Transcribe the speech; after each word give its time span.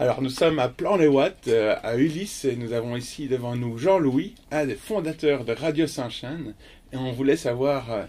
Alors 0.00 0.22
nous 0.22 0.30
sommes 0.30 0.58
à 0.58 0.68
Plan-les-Ouates, 0.68 1.48
euh, 1.48 1.76
à 1.82 1.96
Ulysse, 1.96 2.46
et 2.46 2.56
nous 2.56 2.72
avons 2.72 2.96
ici 2.96 3.28
devant 3.28 3.54
nous 3.54 3.76
Jean-Louis, 3.76 4.34
un 4.50 4.64
des 4.66 4.74
fondateurs 4.74 5.44
de 5.44 5.52
Radio 5.52 5.86
Saint-Chaine, 5.86 6.54
et 6.92 6.96
on 6.96 7.12
voulait 7.12 7.36
savoir 7.36 7.92
euh, 7.92 8.04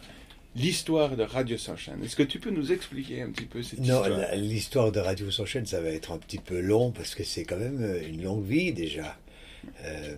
l'histoire 0.55 1.17
de 1.17 1.23
Radio 1.23 1.57
Saint-Chaine. 1.57 1.99
Est-ce 2.03 2.15
que 2.15 2.23
tu 2.23 2.39
peux 2.39 2.49
nous 2.49 2.71
expliquer 2.71 3.21
un 3.23 3.29
petit 3.31 3.45
peu 3.45 3.61
cette 3.61 3.79
Non, 3.79 4.01
histoire? 4.03 4.09
la- 4.09 4.35
l'histoire 4.37 4.91
de 4.93 4.99
Radio 5.01 5.29
Saint-Chaine, 5.31 5.65
ça 5.65 5.81
va 5.81 5.89
être 5.89 6.13
un 6.13 6.17
petit 6.17 6.39
peu 6.39 6.61
long 6.61 6.91
parce 6.91 7.13
que 7.13 7.25
c'est 7.25 7.43
quand 7.43 7.57
même 7.57 7.83
euh, 7.83 8.07
une 8.07 8.23
longue 8.23 8.45
vie 8.45 8.71
déjà. 8.71 9.17
Euh, 9.83 10.15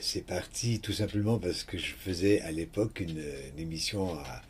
c'est 0.00 0.24
parti 0.26 0.80
tout 0.80 0.92
simplement 0.94 1.38
parce 1.38 1.62
que 1.62 1.76
je 1.78 1.92
faisais 1.92 2.40
à 2.40 2.52
l'époque 2.52 3.00
une, 3.00 3.22
une 3.54 3.60
émission 3.62 4.14
à, 4.18 4.42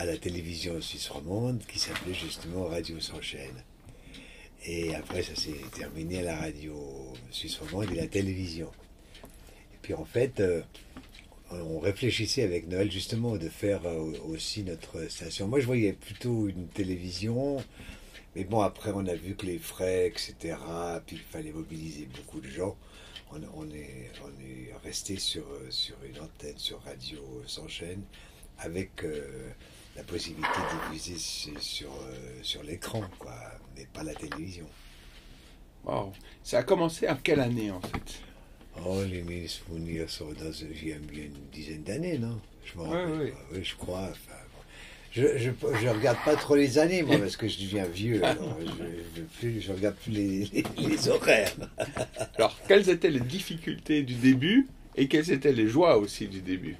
à 0.00 0.04
la 0.04 0.16
télévision 0.16 0.80
suisse 0.80 1.08
romande 1.08 1.60
qui 1.68 1.78
s'appelait 1.78 2.14
justement 2.14 2.64
Radio 2.66 2.98
Saint-Chaine. 3.00 3.62
Et 4.64 4.94
après, 4.94 5.22
ça 5.22 5.34
s'est 5.34 5.56
terminé 5.76 6.20
à 6.20 6.22
la 6.22 6.36
radio 6.36 6.74
suisse 7.30 7.58
romande 7.58 7.90
et 7.92 7.96
la 7.96 8.06
télévision. 8.06 8.70
Et 9.74 9.78
puis 9.82 9.94
en 9.94 10.04
fait, 10.04 10.38
euh, 10.38 10.62
on 11.50 11.80
réfléchissait 11.80 12.44
avec 12.44 12.68
Noël 12.68 12.90
justement 12.90 13.36
de 13.36 13.48
faire 13.48 13.84
euh, 13.86 14.12
aussi 14.28 14.62
notre 14.62 15.10
station. 15.10 15.48
Moi, 15.48 15.58
je 15.58 15.66
voyais 15.66 15.92
plutôt 15.92 16.46
une 16.46 16.68
télévision, 16.68 17.62
mais 18.36 18.44
bon, 18.44 18.60
après, 18.60 18.92
on 18.94 19.04
a 19.06 19.14
vu 19.14 19.34
que 19.34 19.46
les 19.46 19.58
frais, 19.58 20.06
etc., 20.06 20.56
puis 21.06 21.16
il 21.16 21.22
fallait 21.22 21.52
mobiliser 21.52 22.08
beaucoup 22.16 22.40
de 22.40 22.48
gens. 22.48 22.76
On, 23.32 23.66
est, 23.70 24.10
resté 24.84 25.16
sur, 25.16 25.42
euh, 25.42 25.70
sur 25.70 25.96
une 26.04 26.20
antenne, 26.20 26.58
sur 26.58 26.80
Radio 26.82 27.18
sans 27.46 27.66
chaîne, 27.66 28.02
avec 28.58 29.04
la 29.96 30.02
possibilité 30.02 30.48
de 30.48 30.92
diffuser 30.94 31.18
sur, 31.18 31.62
sur, 31.62 31.92
euh, 31.92 32.38
sur 32.42 32.62
l'écran, 32.62 33.02
quoi, 33.18 33.34
mais 33.76 33.86
pas 33.92 34.02
la 34.02 34.14
télévision. 34.14 34.66
Wow. 35.84 36.12
Ça 36.42 36.58
a 36.58 36.62
commencé 36.62 37.08
en 37.08 37.16
quelle 37.16 37.40
année 37.40 37.70
en 37.70 37.80
fait? 37.80 38.20
Oh, 38.86 39.02
les 39.04 39.22
mes 39.22 39.46
souvenirs 39.48 40.08
sont 40.08 40.32
dans 40.32 40.50
il 40.52 40.88
y 40.88 40.92
a 40.92 40.96
une 40.96 41.32
dizaine 41.52 41.82
d'années, 41.82 42.18
non? 42.18 42.40
Je 42.64 42.78
me 42.78 42.84
rappelle. 42.84 43.34
Oui, 43.52 43.64
je 43.64 43.74
crois. 43.74 44.08
enfin, 44.10 44.38
je, 45.10 45.36
je, 45.36 45.50
je 45.82 45.88
regarde 45.88 46.16
pas 46.24 46.36
trop 46.36 46.56
les 46.56 46.78
années, 46.78 47.02
moi, 47.02 47.18
parce 47.18 47.36
que 47.36 47.46
je 47.46 47.58
deviens 47.58 47.84
vieux. 47.84 48.24
Alors, 48.24 48.56
je, 48.60 49.20
je, 49.20 49.22
plus, 49.38 49.60
je 49.60 49.72
regarde 49.72 49.96
plus 49.96 50.12
les, 50.12 50.44
les, 50.46 50.64
les 50.78 51.08
horaires. 51.08 51.52
Alors, 52.36 52.58
quelles 52.66 52.88
étaient 52.88 53.10
les 53.10 53.20
difficultés 53.20 54.02
du 54.04 54.14
début 54.14 54.68
et 54.96 55.08
quelles 55.08 55.30
étaient 55.30 55.52
les 55.52 55.68
joies 55.68 55.98
aussi 55.98 56.28
du 56.28 56.40
début? 56.40 56.76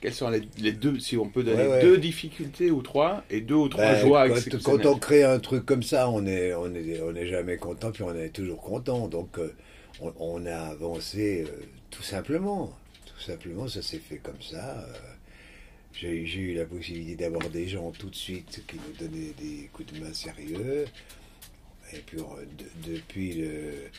Quelles 0.00 0.14
sont 0.14 0.28
les, 0.30 0.42
les 0.58 0.72
deux, 0.72 0.98
si 0.98 1.16
on 1.16 1.28
peut 1.28 1.42
donner 1.42 1.62
Ouais, 1.62 1.68
ouais. 1.68 1.80
deux 1.82 1.98
difficultés 1.98 2.70
ou 2.70 2.82
trois 2.82 3.24
et 3.30 3.40
deux 3.40 3.54
ou 3.54 3.68
trois 3.68 3.84
Ben, 3.92 4.00
joies 4.00 4.28
quand, 4.28 4.62
quand 4.62 4.86
on 4.86 4.98
crée 4.98 5.24
un 5.24 5.38
truc 5.38 5.64
comme 5.64 5.82
ça, 5.82 6.08
on 6.10 6.26
est, 6.26 6.52
on 6.54 6.74
est, 6.74 7.00
on 7.00 7.14
est 7.14 7.26
jamais 7.26 7.56
content, 7.56 7.90
puis 7.92 8.02
on 8.02 8.14
est 8.14 8.30
toujours 8.30 8.60
content. 8.60 9.08
Donc, 9.08 9.38
euh, 9.38 9.52
on, 10.00 10.12
on 10.18 10.46
a 10.46 10.56
avancé 10.56 11.44
euh, 11.46 11.62
tout 11.90 12.02
simplement. 12.02 12.72
Tout 13.06 13.20
simplement, 13.22 13.68
ça 13.68 13.82
s'est 13.82 13.98
fait 14.00 14.16
comme 14.18 14.40
ça. 14.42 14.80
euh, 14.88 14.92
J'ai 15.94 16.26
j'ai 16.26 16.40
eu 16.40 16.54
la 16.54 16.64
possibilité 16.64 17.24
d'avoir 17.24 17.48
des 17.50 17.68
gens 17.68 17.90
tout 17.92 18.10
de 18.10 18.14
suite 18.16 18.64
qui 18.66 18.76
nous 18.76 19.06
donnaient 19.06 19.32
des 19.38 19.68
coups 19.72 19.92
de 19.92 20.00
main 20.00 20.12
sérieux. 20.12 20.86
Et 21.94 21.98
puis, 21.98 22.16
de- 22.18 22.92
depuis 22.94 23.34
le- 23.34 23.90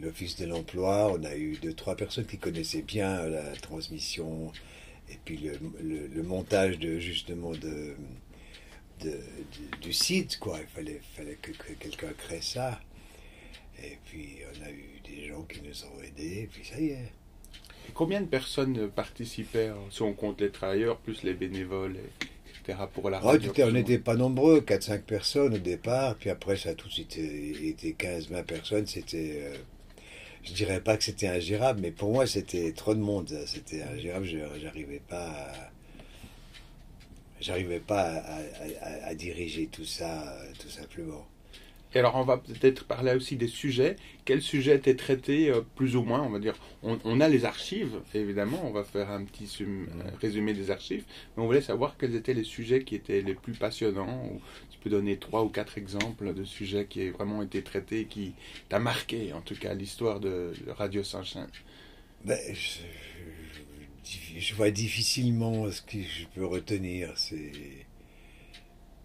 l'Office 0.00 0.36
de 0.40 0.46
l'emploi, 0.46 1.12
on 1.14 1.22
a 1.24 1.36
eu 1.36 1.58
deux, 1.62 1.74
trois 1.74 1.94
personnes 1.96 2.24
qui 2.24 2.38
connaissaient 2.38 2.80
bien 2.82 3.28
la 3.28 3.52
transmission 3.60 4.50
et 5.12 5.18
puis 5.24 5.36
le, 5.38 5.52
le- 5.82 6.06
le 6.06 6.22
montage 6.22 6.78
de 6.78 6.98
justement 6.98 7.50
de, 7.52 7.94
de- 9.00 9.10
du- 9.52 9.78
du 9.80 9.92
site, 9.92 10.38
quoi. 10.38 10.58
Il 10.60 10.66
fallait, 10.66 11.00
fallait 11.16 11.38
que, 11.40 11.50
que 11.52 11.72
quelqu'un 11.74 12.12
crée 12.16 12.40
ça. 12.40 12.80
Et 13.82 13.98
puis, 14.06 14.36
on 14.52 14.64
a 14.64 14.70
eu 14.70 15.00
des 15.04 15.26
gens 15.28 15.42
qui 15.42 15.60
nous 15.62 15.84
ont 15.84 16.02
aidés, 16.02 16.42
et 16.42 16.46
puis 16.50 16.64
ça 16.64 16.78
y 16.80 16.90
est. 16.90 17.12
Et 17.88 17.92
combien 17.94 18.20
de 18.20 18.26
personnes 18.26 18.88
participaient, 18.90 19.68
euh, 19.70 19.90
si 19.90 20.02
on 20.02 20.12
compte 20.14 20.40
les 20.40 20.50
travailleurs, 20.50 20.98
plus 20.98 21.22
les 21.24 21.34
bénévoles, 21.34 21.96
et- 21.96 22.26
etc., 22.68 22.78
pour 22.94 23.10
la 23.10 23.20
Oh, 23.22 23.26
radio 23.28 23.52
on 23.58 23.70
n'était 23.72 23.98
pas 23.98 24.14
nombreux, 24.14 24.60
4-5 24.60 25.02
personnes 25.02 25.54
au 25.54 25.58
départ, 25.58 26.14
puis 26.14 26.30
après 26.30 26.56
ça 26.56 26.70
a 26.70 26.74
tout 26.74 26.86
de 26.86 26.92
suite 26.92 27.16
euh, 27.18 27.66
été 27.68 27.94
15-20 27.98 28.44
personnes. 28.44 28.86
C'était. 28.86 29.52
Je 30.42 30.52
dirais 30.52 30.80
pas 30.80 30.96
que 30.96 31.04
c'était 31.04 31.28
ingérable, 31.28 31.80
mais 31.80 31.90
pour 31.92 32.12
moi 32.12 32.26
c'était 32.26 32.72
trop 32.72 32.94
de 32.94 33.00
monde. 33.00 33.28
C'était 33.46 33.82
ingérable, 33.82 34.26
j'arrivais 34.60 35.00
pas 35.08 35.30
à. 35.30 35.70
J'arrivais 37.40 37.80
pas 37.80 38.22
à 39.02 39.14
diriger 39.16 39.66
tout 39.66 39.84
ça, 39.84 40.28
euh, 40.28 40.52
tout 40.60 40.68
simplement. 40.68 41.26
Et 41.94 41.98
alors, 41.98 42.16
on 42.16 42.22
va 42.24 42.38
peut-être 42.38 42.84
parler 42.84 43.12
aussi 43.14 43.36
des 43.36 43.48
sujets. 43.48 43.96
Quels 44.24 44.42
sujets 44.42 44.76
étaient 44.76 44.96
traités, 44.96 45.50
euh, 45.50 45.60
plus 45.76 45.94
ou 45.96 46.02
moins 46.02 46.22
On 46.22 46.30
va 46.30 46.38
dire, 46.38 46.54
on, 46.82 46.98
on 47.04 47.20
a 47.20 47.28
les 47.28 47.44
archives, 47.44 48.00
évidemment. 48.14 48.60
On 48.64 48.70
va 48.72 48.84
faire 48.84 49.10
un 49.10 49.24
petit 49.24 49.46
sum- 49.46 49.88
euh, 49.90 50.10
résumé 50.20 50.54
des 50.54 50.70
archives. 50.70 51.04
Mais 51.36 51.42
on 51.42 51.46
voulait 51.46 51.60
savoir 51.60 51.96
quels 51.98 52.14
étaient 52.14 52.34
les 52.34 52.44
sujets 52.44 52.82
qui 52.84 52.94
étaient 52.94 53.20
les 53.22 53.34
plus 53.34 53.54
passionnants. 53.54 54.24
Ou 54.32 54.40
tu 54.70 54.78
peux 54.78 54.90
donner 54.90 55.18
trois 55.18 55.42
ou 55.44 55.48
quatre 55.48 55.76
exemples 55.78 56.32
de 56.34 56.44
sujets 56.44 56.86
qui 56.86 57.10
ont 57.10 57.12
vraiment 57.12 57.42
été 57.42 57.62
traités 57.62 58.00
et 58.00 58.06
qui 58.06 58.34
t'a 58.68 58.78
marqué, 58.78 59.32
en 59.34 59.40
tout 59.42 59.54
cas, 59.56 59.74
l'histoire 59.74 60.20
de, 60.20 60.52
de 60.66 60.70
Radio 60.70 61.02
Saint-Chain. 61.04 61.46
Ben, 62.24 62.38
je, 62.54 62.80
je- 64.04 64.40
je 64.40 64.54
vois 64.54 64.70
difficilement 64.70 65.70
ce 65.70 65.82
que 65.82 65.98
je 66.02 66.26
peux 66.34 66.44
retenir. 66.46 67.12
C'est 67.16 67.52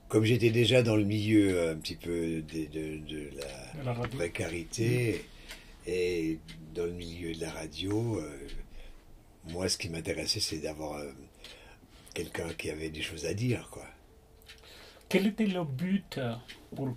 comme 0.09 0.23
j'étais 0.23 0.49
déjà 0.51 0.81
dans 0.83 0.95
le 0.95 1.03
milieu 1.03 1.69
un 1.69 1.75
petit 1.75 1.95
peu 1.95 2.41
de, 2.41 2.65
de- 2.65 2.97
de 3.07 3.29
la 3.37 3.93
la 3.93 4.07
précarité 4.07 5.23
et 5.85 6.39
dans 6.73 6.85
le 6.85 6.91
milieu 6.93 7.33
de 7.33 7.41
la 7.41 7.51
radio, 7.51 8.19
euh, 8.19 8.37
moi, 9.49 9.69
ce 9.69 9.77
qui 9.77 9.89
m'intéressait, 9.89 10.39
c'est 10.39 10.59
d'avoir 10.59 10.93
euh, 10.99 11.11
quelqu'un 12.13 12.49
qui 12.57 12.69
avait 12.69 12.89
des 12.89 13.01
choses 13.01 13.25
à 13.25 13.33
dire, 13.33 13.69
quoi. 13.71 13.85
Quel 15.09 15.27
était 15.27 15.45
le 15.45 15.63
but 15.63 16.17
euh, 16.17 16.33
pour, 16.75 16.89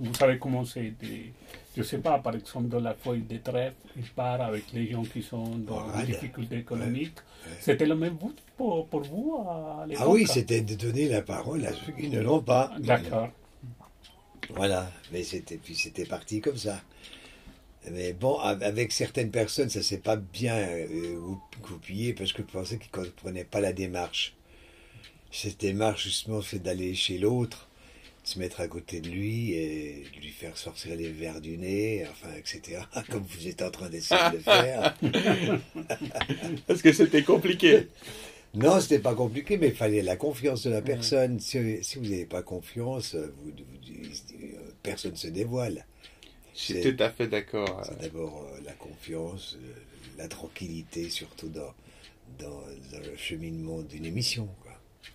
vous 0.00 0.12
avez 0.24 0.38
commencé 0.38 0.92
des, 1.00 1.32
je 1.76 1.82
sais 1.82 1.98
pas, 1.98 2.18
par 2.18 2.34
exemple, 2.34 2.68
dans 2.68 2.80
la 2.80 2.94
feuille 2.94 3.22
de 3.22 3.38
trêve, 3.38 3.74
il 3.96 4.04
part 4.04 4.40
avec 4.40 4.64
les 4.72 4.90
gens 4.90 5.04
qui 5.04 5.22
sont 5.22 5.44
dans 5.56 5.86
des 5.96 6.06
difficultés 6.12 6.58
économiques. 6.58 7.18
C'était 7.60 7.86
le 7.86 7.94
même 7.96 8.14
but 8.14 8.38
pour, 8.56 8.86
pour 8.88 9.02
vous 9.02 9.44
à 9.48 9.84
l'époque? 9.86 10.04
Ah 10.04 10.10
oui, 10.10 10.26
c'était 10.26 10.60
de 10.60 10.74
donner 10.74 11.08
la 11.08 11.22
parole 11.22 11.64
à 11.64 11.72
ceux 11.72 11.92
qui 11.92 12.08
ne 12.08 12.20
l'ont 12.20 12.42
pas. 12.42 12.72
D'accord. 12.78 13.30
Voilà, 14.50 14.90
mais 15.12 15.22
c'était 15.22 15.56
puis 15.56 15.74
c'était 15.74 16.04
parti 16.04 16.40
comme 16.40 16.56
ça. 16.56 16.80
Mais 17.90 18.12
bon, 18.12 18.38
av- 18.38 18.62
avec 18.62 18.92
certaines 18.92 19.30
personnes, 19.30 19.68
ça 19.70 19.82
s'est 19.82 19.98
pas 19.98 20.16
bien 20.16 20.56
euh, 20.56 21.18
goupillé 21.62 22.12
parce 22.12 22.32
que 22.32 22.42
je 22.42 22.52
pensais 22.52 22.78
qu'ils 22.78 22.90
ne 23.00 23.04
comprenaient 23.06 23.44
pas 23.44 23.60
la 23.60 23.72
démarche. 23.72 24.34
Cette 25.32 25.60
démarche, 25.60 26.04
justement, 26.04 26.42
c'est 26.42 26.62
d'aller 26.62 26.94
chez 26.94 27.18
l'autre, 27.18 27.68
se 28.24 28.38
mettre 28.38 28.60
à 28.60 28.68
côté 28.68 29.00
de 29.00 29.08
lui 29.08 29.52
et 29.52 30.04
lui 30.20 30.28
faire 30.28 30.56
sortir 30.56 30.94
les 30.96 31.08
verres 31.10 31.40
du 31.40 31.58
nez, 31.58 32.06
enfin, 32.10 32.28
etc., 32.36 32.82
comme 33.10 33.24
vous 33.24 33.48
êtes 33.48 33.62
en 33.62 33.70
train 33.70 33.88
d'essayer 33.88 34.20
de 34.30 34.36
le 34.36 34.42
faire. 34.42 34.96
Parce 36.66 36.82
que 36.82 36.92
c'était 36.92 37.22
compliqué. 37.24 37.88
Non, 38.54 38.80
c'était 38.80 38.98
pas 38.98 39.14
compliqué, 39.14 39.56
mais 39.56 39.68
il 39.68 39.74
fallait 39.74 40.02
la 40.02 40.16
confiance 40.16 40.62
de 40.64 40.70
la 40.70 40.82
personne. 40.82 41.40
Si, 41.40 41.82
si 41.82 41.98
vous 41.98 42.04
n'avez 42.04 42.26
pas 42.26 42.42
confiance, 42.42 43.14
vous, 43.14 43.50
vous- 43.50 44.48
personne 44.82 45.12
ne 45.12 45.16
se 45.16 45.28
dévoile. 45.28 45.86
Je 46.54 46.60
suis 46.60 46.80
tout 46.82 47.02
à 47.02 47.10
fait 47.10 47.28
d'accord. 47.28 47.82
C'est 47.84 47.98
d'abord 47.98 48.46
euh, 48.52 48.60
la 48.66 48.72
confiance, 48.72 49.56
euh, 49.62 49.72
la 50.18 50.28
tranquillité, 50.28 51.08
surtout 51.08 51.48
dans, 51.48 51.72
dans, 52.38 52.60
dans 52.92 52.98
le 53.00 53.16
cheminement 53.16 53.80
d'une 53.80 54.04
émission. 54.04 54.48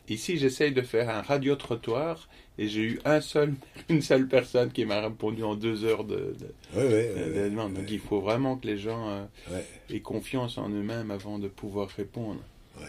Ici, 0.09 0.37
j'essaye 0.37 0.71
de 0.71 0.81
faire 0.81 1.09
un 1.09 1.21
radio-trottoir 1.21 2.27
et 2.57 2.67
j'ai 2.67 2.81
eu 2.81 2.99
un 3.05 3.21
seul, 3.21 3.53
une 3.89 4.01
seule 4.01 4.27
personne 4.27 4.71
qui 4.71 4.85
m'a 4.85 5.01
répondu 5.01 5.43
en 5.43 5.55
deux 5.55 5.83
heures 5.83 6.03
de, 6.05 6.15
de, 6.39 6.53
Ouais, 6.75 6.83
ouais, 6.87 7.09
de- 7.09 7.13
ouais, 7.15 7.29
de 7.29 7.33
ouais, 7.41 7.49
demande. 7.49 7.73
Donc 7.73 7.85
il 7.89 7.99
faut 7.99 8.21
vraiment 8.21 8.57
que 8.57 8.67
les 8.67 8.77
gens 8.77 9.09
euh, 9.09 9.23
ouais, 9.51 9.65
aient 9.89 9.99
confiance 10.01 10.57
en 10.57 10.69
eux-mêmes 10.69 11.11
avant 11.11 11.39
de 11.39 11.47
pouvoir 11.47 11.89
répondre. 11.89 12.41
ouais. 12.79 12.83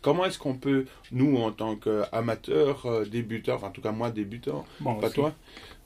Comment 0.00 0.24
est-ce 0.24 0.38
qu'on 0.38 0.54
peut, 0.54 0.86
nous, 1.12 1.36
en 1.36 1.52
tant 1.52 1.76
qu'amateurs, 1.76 2.86
euh, 2.86 3.04
débutants, 3.04 3.54
enfin 3.54 3.68
en 3.68 3.70
tout 3.70 3.80
cas 3.82 3.92
moi 3.92 4.10
débutant, 4.10 4.64
Bon, 4.80 4.96
pas 4.96 5.06
aussi. 5.06 5.14
toi, 5.14 5.32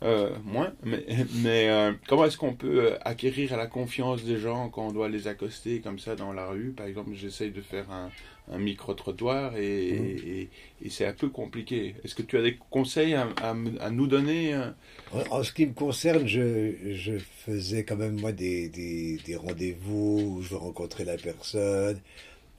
euh, 0.02 0.30
moins, 0.42 0.72
mais, 0.84 1.04
mais 1.42 1.68
euh, 1.68 1.92
comment 2.08 2.24
est-ce 2.24 2.38
qu'on 2.38 2.54
peut 2.54 2.94
acquérir 3.04 3.54
la 3.58 3.66
confiance 3.66 4.22
des 4.24 4.38
gens 4.38 4.70
quand 4.70 4.86
on 4.86 4.92
doit 4.92 5.10
les 5.10 5.28
accoster 5.28 5.80
comme 5.82 5.98
ça 5.98 6.16
dans 6.16 6.32
la 6.32 6.46
rue? 6.46 6.70
Par 6.72 6.86
exemple, 6.86 7.10
j'essaye 7.12 7.50
de 7.50 7.60
faire 7.60 7.90
un, 7.90 8.10
un 8.50 8.58
micro-trottoir 8.58 9.56
et, 9.56 9.62
Mhm. 9.88 10.18
et, 10.26 10.50
et 10.82 10.90
c'est 10.90 11.06
un 11.06 11.12
peu 11.12 11.28
compliqué. 11.30 11.96
Est-ce 12.04 12.14
que 12.14 12.22
tu 12.22 12.36
as 12.38 12.42
des 12.42 12.56
conseils 12.70 13.14
à, 13.14 13.28
à 13.42 13.54
me- 13.54 13.80
à 13.82 13.90
nous 13.90 14.06
donner 14.06 14.54
euh 14.54 14.70
En, 15.12 15.20
en 15.38 15.42
ce 15.42 15.52
qui 15.52 15.66
me 15.66 15.72
concerne, 15.72 16.26
je, 16.26 16.72
je 16.94 17.18
faisais 17.18 17.84
quand 17.84 17.96
même 17.96 18.18
moi 18.20 18.32
des, 18.32 18.68
des, 18.68 19.18
des 19.24 19.36
rendez-vous 19.36 20.36
où 20.38 20.42
je 20.42 20.54
rencontrais 20.54 21.04
la 21.04 21.16
personne. 21.16 22.00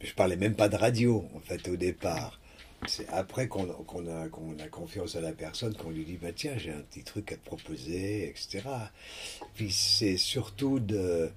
Je 0.02 0.14
parlais 0.14 0.38
même 0.38 0.56
pas 0.56 0.70
de 0.70 0.76
radio, 0.78 1.26
en 1.36 1.40
fait, 1.42 1.68
au 1.70 1.78
départ. 1.78 2.40
C'est 2.88 3.10
après 3.10 3.48
qu'on 3.48 3.70
a, 3.70 4.26
a 4.64 4.68
confiance 4.70 5.16
à 5.16 5.22
la 5.22 5.34
personne 5.34 5.76
qu'on 5.76 5.90
lui 5.92 6.06
dit 6.06 6.18
bah 6.22 6.32
tiens 6.36 6.58
j'ai 6.58 6.72
un 6.72 6.82
petit 6.82 7.04
truc 7.04 7.32
à 7.32 7.38
te 7.38 7.46
proposer 7.46 8.30
etc. 8.30 8.92
Puis 9.56 9.72
c'est 9.72 10.18
surtout 10.18 10.80
de 10.80 11.30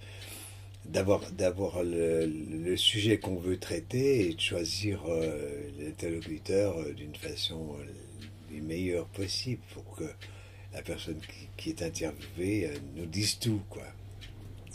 d'avoir 0.86 1.20
d'avoir 1.32 1.82
le, 1.82 2.26
le 2.26 2.76
sujet 2.76 3.18
qu'on 3.18 3.36
veut 3.36 3.58
traiter 3.58 4.28
et 4.28 4.34
de 4.34 4.40
choisir 4.40 5.02
euh, 5.08 5.70
l'interlocuteur 5.78 6.78
euh, 6.78 6.92
d'une 6.92 7.14
façon 7.14 7.76
euh, 7.78 7.84
les 8.52 8.60
possible 9.14 9.62
pour 9.74 9.84
que 9.96 10.04
la 10.72 10.82
personne 10.82 11.20
qui, 11.20 11.48
qui 11.56 11.70
est 11.70 11.82
interviewée 11.82 12.66
euh, 12.66 12.78
nous 12.96 13.06
dise 13.06 13.38
tout 13.38 13.60
quoi. 13.68 13.84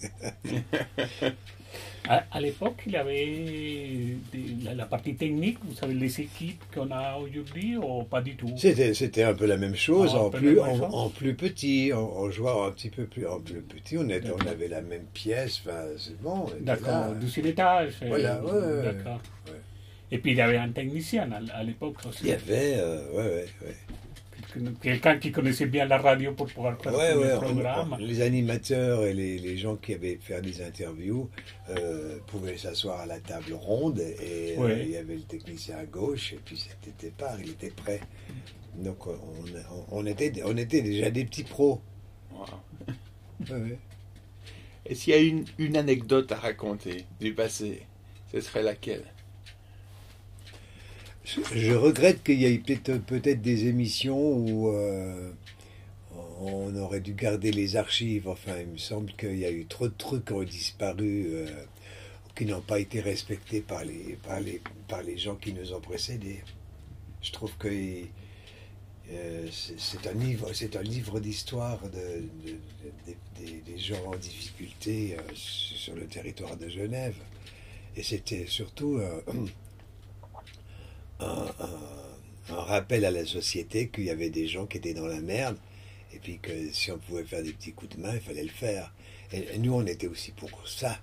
À, 2.07 2.23
à 2.31 2.39
l'époque, 2.39 2.81
il 2.85 2.91
y 2.93 2.97
avait 2.97 3.25
des- 4.31 4.63
la, 4.63 4.73
la 4.75 4.85
partie 4.85 5.15
technique, 5.15 5.57
vous 5.63 5.73
savez, 5.75 5.93
les 5.95 6.21
équipes 6.21 6.61
qu'on 6.73 6.91
a 6.91 7.17
aujourd'hui 7.17 7.77
ou 7.77 8.03
pas 8.03 8.21
du 8.21 8.35
tout? 8.35 8.53
C'était, 8.57 8.93
c'était 8.93 9.23
un 9.23 9.33
peu 9.33 9.45
la 9.47 9.57
même 9.57 9.75
chose, 9.75 10.11
Ah, 10.13 10.19
en, 10.19 10.29
plus, 10.29 10.59
en, 10.59 10.79
en 10.81 11.09
plus 11.09 11.33
petit, 11.33 11.91
en, 11.93 11.99
en 12.01 12.29
jouant 12.29 12.65
un 12.67 12.71
petit 12.71 12.89
peu 12.89 13.05
plus, 13.05 13.25
en 13.27 13.39
plus 13.39 13.61
petit. 13.61 13.97
On, 13.97 14.07
était, 14.09 14.29
on 14.31 14.47
avait 14.47 14.67
la 14.67 14.81
même 14.81 15.05
pièce, 15.13 15.61
enfin, 15.65 15.83
c'est 15.97 16.19
bon. 16.21 16.45
D'accord, 16.61 16.87
là. 16.87 17.13
deuxième 17.19 17.47
étage. 17.47 17.93
Voilà, 18.07 18.41
ouais, 18.43 18.51
ouais. 18.51 18.83
D'accord. 18.83 19.21
Ouais. 19.47 19.53
Et 20.11 20.19
puis 20.19 20.31
il 20.31 20.37
y 20.37 20.41
avait 20.41 20.57
un 20.57 20.69
technicien 20.69 21.27
à, 21.31 21.57
à 21.57 21.63
l'époque 21.63 21.95
aussi. 22.07 22.19
Il 22.25 22.29
y 22.29 22.33
avait, 22.33 22.75
euh, 22.77 23.09
ouais, 23.13 23.23
ouais, 23.23 23.45
ouais. 23.63 23.75
Quelqu'un 24.81 25.17
qui 25.17 25.31
connaissait 25.31 25.65
bien 25.65 25.85
la 25.85 25.97
radio 25.97 26.33
pour 26.33 26.47
pouvoir 26.47 26.77
faire 26.81 26.93
Ouais, 26.95 27.13
ouais, 27.15 27.35
programmes. 27.35 27.93
on- 27.93 27.97
les 27.97 28.21
animateurs 28.21 29.03
et 29.05 29.13
les, 29.13 29.37
les 29.37 29.57
gens 29.57 29.75
qui 29.75 29.93
avaient 29.93 30.17
fait 30.21 30.41
des 30.41 30.61
interviews 30.61 31.29
euh, 31.69 32.17
pouvaient 32.27 32.57
s'asseoir 32.57 33.01
à 33.01 33.05
la 33.05 33.19
table 33.19 33.53
ronde 33.53 33.99
et 33.99 34.55
euh, 34.57 34.61
Ouais. 34.61 34.81
il 34.85 34.91
y 34.91 34.97
avait 34.97 35.15
le 35.15 35.21
technicien 35.23 35.77
à 35.77 35.85
gauche 35.85 36.33
et 36.33 36.39
puis 36.43 36.57
c'était 36.57 36.95
départ, 37.07 37.37
il 37.41 37.49
était 37.51 37.69
prêt. 37.71 37.99
Donc 38.75 39.07
on, 39.07 39.11
on, 39.11 39.85
on 40.01 40.05
était, 40.05 40.31
on 40.43 40.55
était 40.57 40.81
déjà 40.81 41.09
des 41.09 41.25
petits 41.25 41.43
pros. 41.43 41.81
Wow. 42.33 42.45
Ouais, 43.49 43.55
ouais. 43.61 43.79
Et 44.85 44.95
s'il 44.95 45.13
y 45.13 45.17
a 45.17 45.19
une, 45.19 45.45
une 45.57 45.77
anecdote 45.77 46.31
à 46.31 46.35
raconter 46.35 47.05
du 47.19 47.33
passé, 47.33 47.81
ce 48.31 48.39
serait 48.41 48.63
laquelle? 48.63 49.03
Je, 51.25 51.73
regrette 51.73 52.23
qu'il 52.23 52.39
y 52.39 52.45
ait 52.45 52.57
peut-être 52.59 53.03
peut-être 53.03 53.41
des 53.41 53.65
émissions 53.65 54.19
où 54.37 54.69
euh, 54.69 55.31
on 56.39 56.75
aurait 56.75 56.99
dû 56.99 57.13
garder 57.13 57.51
les 57.51 57.75
archives. 57.77 58.27
Enfin, 58.27 58.57
il 58.59 58.67
me 58.67 58.77
semble 58.77 59.11
qu'il 59.13 59.37
y 59.37 59.45
a 59.45 59.51
eu 59.51 59.65
trop 59.65 59.87
de 59.87 59.93
trucs 59.97 60.25
qui 60.25 60.33
ont 60.33 60.43
disparu, 60.43 61.25
euh, 61.29 61.47
qui 62.35 62.45
n'ont 62.45 62.61
pas 62.61 62.79
été 62.79 63.01
respectés 63.01 63.61
par 63.61 63.83
les, 63.83 64.17
par, 64.23 64.39
les, 64.39 64.61
par 64.87 65.01
les 65.01 65.17
gens 65.17 65.35
qui 65.35 65.51
nous 65.53 65.73
ont 65.73 65.81
précédés. 65.81 66.43
Je 67.23 67.31
trouve 67.31 67.55
que 67.57 67.69
euh, 69.11 69.47
c'est 69.51 70.07
un 70.07 70.13
livre, 70.13 70.51
livre 70.83 71.19
d'histoire 71.19 71.81
de, 71.89 72.21
de- 72.45 72.59
de- 73.41 73.61
des- 73.65 73.77
gens 73.77 74.03
en 74.05 74.15
difficulté 74.15 75.15
euh, 75.17 75.21
sur 75.33 75.95
le 75.95 76.05
territoire 76.05 76.55
de 76.55 76.69
Genève. 76.69 77.15
Et 77.97 78.03
c'était 78.03 78.45
surtout 78.47 78.97
euh, 78.97 79.21
un, 81.19 81.45
rappel 82.49 83.05
à 83.05 83.11
la 83.11 83.25
société 83.25 83.89
qu'il 83.89 84.05
y 84.05 84.09
avait 84.09 84.29
des 84.29 84.47
gens 84.47 84.65
qui 84.65 84.77
étaient 84.77 84.93
dans 84.93 85.07
la 85.07 85.19
merde 85.19 85.57
et 86.13 86.19
puis 86.19 86.39
que 86.39 86.71
si 86.71 86.91
on 86.91 86.97
pouvait 86.97 87.23
faire 87.23 87.43
des 87.43 87.51
petits 87.51 87.73
coups 87.73 87.95
de 87.95 88.01
main, 88.01 88.13
il 88.13 88.21
fallait 88.21 88.43
le 88.43 88.49
faire. 88.49 88.93
Et, 89.33 89.57
nous, 89.57 89.73
on 89.73 89.85
était 89.85 90.07
aussi 90.07 90.31
pour 90.31 90.67
ça. 90.67 90.97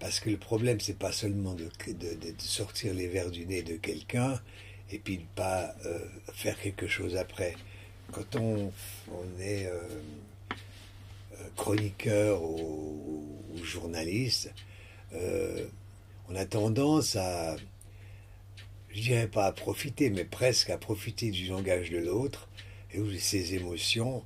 Parce 0.00 0.20
que 0.20 0.30
le 0.30 0.38
problème, 0.38 0.80
c'est 0.80 0.98
pas 0.98 1.12
seulement 1.12 1.54
de, 1.54 1.68
de- 1.88 2.34
sortir 2.38 2.94
les 2.94 3.08
verres 3.08 3.30
du 3.30 3.46
nez 3.46 3.62
de 3.62 3.76
quelqu'un 3.76 4.40
et 4.90 4.98
puis 4.98 5.18
de 5.18 5.24
pas 5.34 5.74
euh, 5.84 5.98
faire 6.32 6.58
quelque 6.58 6.86
chose 6.86 7.16
après. 7.16 7.54
Quand 8.12 8.36
on, 8.36 8.72
on 9.12 9.40
est 9.40 9.66
euh, 9.66 9.80
euh, 11.32 11.48
chroniqueur 11.56 12.42
ou, 12.42 13.28
ou 13.54 13.64
journaliste, 13.64 14.52
on 16.28 16.34
a 16.34 16.44
tendance 16.44 17.16
à, 17.16 17.56
je 18.96 19.02
dirais 19.02 19.28
pas 19.28 19.44
à 19.46 19.52
profiter, 19.52 20.08
mais 20.10 20.24
presque 20.24 20.70
à 20.70 20.78
profiter 20.78 21.30
du 21.30 21.46
langage 21.48 21.90
de 21.90 21.98
l'autre 21.98 22.48
et 22.92 22.98
de 22.98 23.18
ses 23.18 23.54
émotions, 23.54 24.24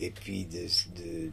et 0.00 0.10
puis 0.10 0.46
de, 0.46 0.66
de, 0.96 1.30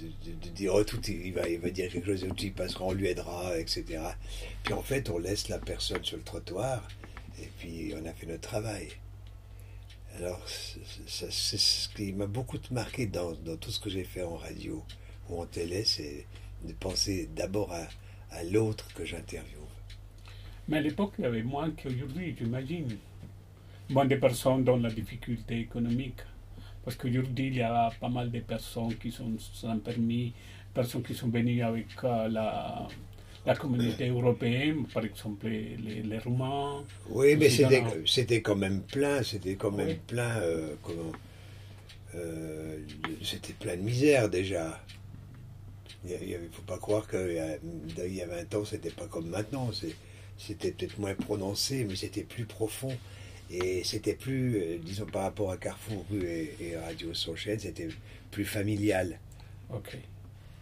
de, 0.00 0.06
de- 0.26 0.44
de 0.44 0.48
dire 0.50 0.74
oh, 0.74 0.84
tout, 0.84 1.00
il 1.10 1.32
va, 1.32 1.44
dire 1.70 1.90
quelque 1.90 2.04
chose, 2.16 2.26
tout 2.28 2.44
il 2.44 2.52
passera, 2.52 2.84
on 2.84 2.92
lui 2.92 3.06
aidera, 3.08 3.58
etc. 3.58 3.84
Puis 4.62 4.74
en 4.74 4.82
fait, 4.82 5.08
on 5.10 5.18
laisse 5.18 5.48
la 5.48 5.58
personne 5.58 6.04
sur 6.04 6.18
le 6.18 6.22
trottoir, 6.22 6.86
et 7.42 7.48
puis 7.58 7.94
on 7.96 8.04
a 8.04 8.12
fait 8.12 8.26
notre 8.26 8.48
travail. 8.48 8.88
Alors, 10.16 10.42
c'est- 10.48 11.30
ce 11.30 11.88
qui 11.94 12.12
m'a 12.12 12.26
beaucoup 12.26 12.58
marqué 12.70 13.06
dans, 13.06 13.34
tout 13.56 13.70
ce 13.70 13.80
que 13.80 13.88
j'ai 13.90 14.04
fait 14.04 14.22
en 14.22 14.36
radio 14.36 14.84
ou 15.30 15.40
en 15.40 15.46
télé, 15.46 15.84
c'est 15.84 16.26
de 16.64 16.72
penser 16.74 17.28
d'abord 17.34 17.72
à 18.30 18.42
l'autre 18.44 18.92
que 18.94 19.04
j'interviewe. 19.04 19.67
Mais 20.68 20.78
à 20.78 20.80
l'époque, 20.80 21.14
il 21.18 21.22
y 21.22 21.26
avait 21.26 21.42
moins 21.42 21.70
qu'aujourd'hui, 21.70 22.34
j'imagine. 22.38 22.98
Moins 23.90 24.04
de 24.06 24.16
personnes 24.16 24.64
dans 24.64 24.76
la 24.76 24.90
difficulté 24.90 25.60
économique. 25.60 26.20
Parce 26.84 26.96
qu'aujourd'hui, 26.96 27.48
il 27.48 27.56
y 27.56 27.62
a 27.62 27.90
pas 28.00 28.08
mal 28.08 28.30
de 28.30 28.40
personnes 28.40 28.94
qui 28.96 29.10
sont 29.10 29.32
sans 29.38 29.78
permis, 29.78 30.34
personnes 30.74 31.02
qui 31.02 31.14
sont 31.14 31.28
venues 31.28 31.62
avec 31.62 31.86
euh, 32.04 32.28
la, 32.28 32.92
la 33.46 33.56
communauté 33.56 34.08
européenne, 34.08 34.86
par 34.92 35.04
exemple 35.04 35.46
les, 35.48 36.02
les 36.02 36.18
Roumains. 36.18 36.84
Oui, 37.08 37.36
mais 37.36 37.48
c'était, 37.50 38.42
quand 38.42 38.56
même 38.56 38.82
plein, 38.82 39.22
c'était 39.22 39.56
quand 39.56 39.70
même 39.72 39.88
Oui. 39.88 40.00
plein, 40.06 40.36
euh, 40.40 40.74
comment, 40.82 41.12
euh, 42.14 42.78
c'était 43.22 43.52
plein 43.54 43.76
de 43.76 43.82
misère 43.82 44.28
déjà. 44.28 44.82
Il 46.04 46.12
ne 46.12 46.48
faut 46.50 46.62
pas 46.62 46.78
croire 46.78 47.08
qu'il 47.08 47.32
y, 47.32 47.38
a, 47.38 47.56
il 48.06 48.14
y 48.14 48.22
a 48.22 48.26
20 48.26 48.54
ans, 48.54 48.64
c'était 48.64 48.90
pas 48.90 49.06
comme 49.08 49.28
maintenant. 49.28 49.70
C'est, 49.72 49.94
c'était 50.38 50.72
peut-être 50.72 50.98
moins 50.98 51.14
prononcé, 51.14 51.84
mais 51.84 51.96
c'était 51.96 52.24
plus 52.24 52.46
profond. 52.46 52.96
Et 53.50 53.82
c'était 53.84 54.14
plus, 54.14 54.56
euh, 54.58 54.78
disons 54.78 55.06
par 55.06 55.22
rapport 55.22 55.50
à 55.50 55.56
Carrefour 55.58 56.04
Rue 56.10 56.24
et, 56.26 56.54
et 56.60 56.76
Radio 56.78 57.14
Sonchaine, 57.14 57.58
c'était 57.58 57.88
plus 58.30 58.44
familial. 58.44 59.18
Ok. 59.74 59.96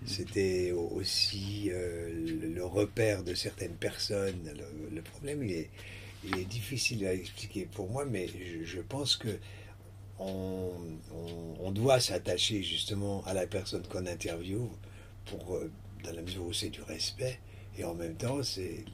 C'était 0.07 0.73
au- 0.73 0.89
aussi 0.95 1.71
euh, 1.73 2.11
le, 2.43 2.49
le 2.55 2.65
repère 2.65 3.25
de 3.25 3.35
certaines 3.35 3.75
personnes. 3.75 4.39
Le, 4.91 4.95
le 4.97 5.03
problème, 5.03 5.43
il 5.45 5.53
est, 5.53 5.71
il 6.25 6.39
est 6.39 6.45
difficile 6.45 7.07
à 7.07 7.15
expliquer 7.15 7.67
pour 7.67 7.91
moi, 7.91 8.05
mais 8.05 8.29
je, 8.29 8.65
je 8.65 8.81
pense 8.81 9.17
que 9.17 9.39
on, 10.19 10.73
on- 11.13 11.55
on 11.67 11.71
doit 11.73 12.01
s'attacher 12.01 12.63
justement 12.63 13.25
à 13.27 13.35
la 13.35 13.47
personne 13.47 13.83
qu'on 13.89 14.07
interviewe 14.07 14.71
pour, 15.27 15.57
euh, 15.57 15.71
dans 16.05 16.13
la 16.13 16.23
mesure 16.23 16.47
où 16.47 16.53
c'est 16.53 16.71
du 16.71 16.83
respect, 16.83 17.39
et 17.79 17.85
en 17.85 17.95
même 17.95 18.15
temps, 18.17 18.43
c'est 18.43 18.85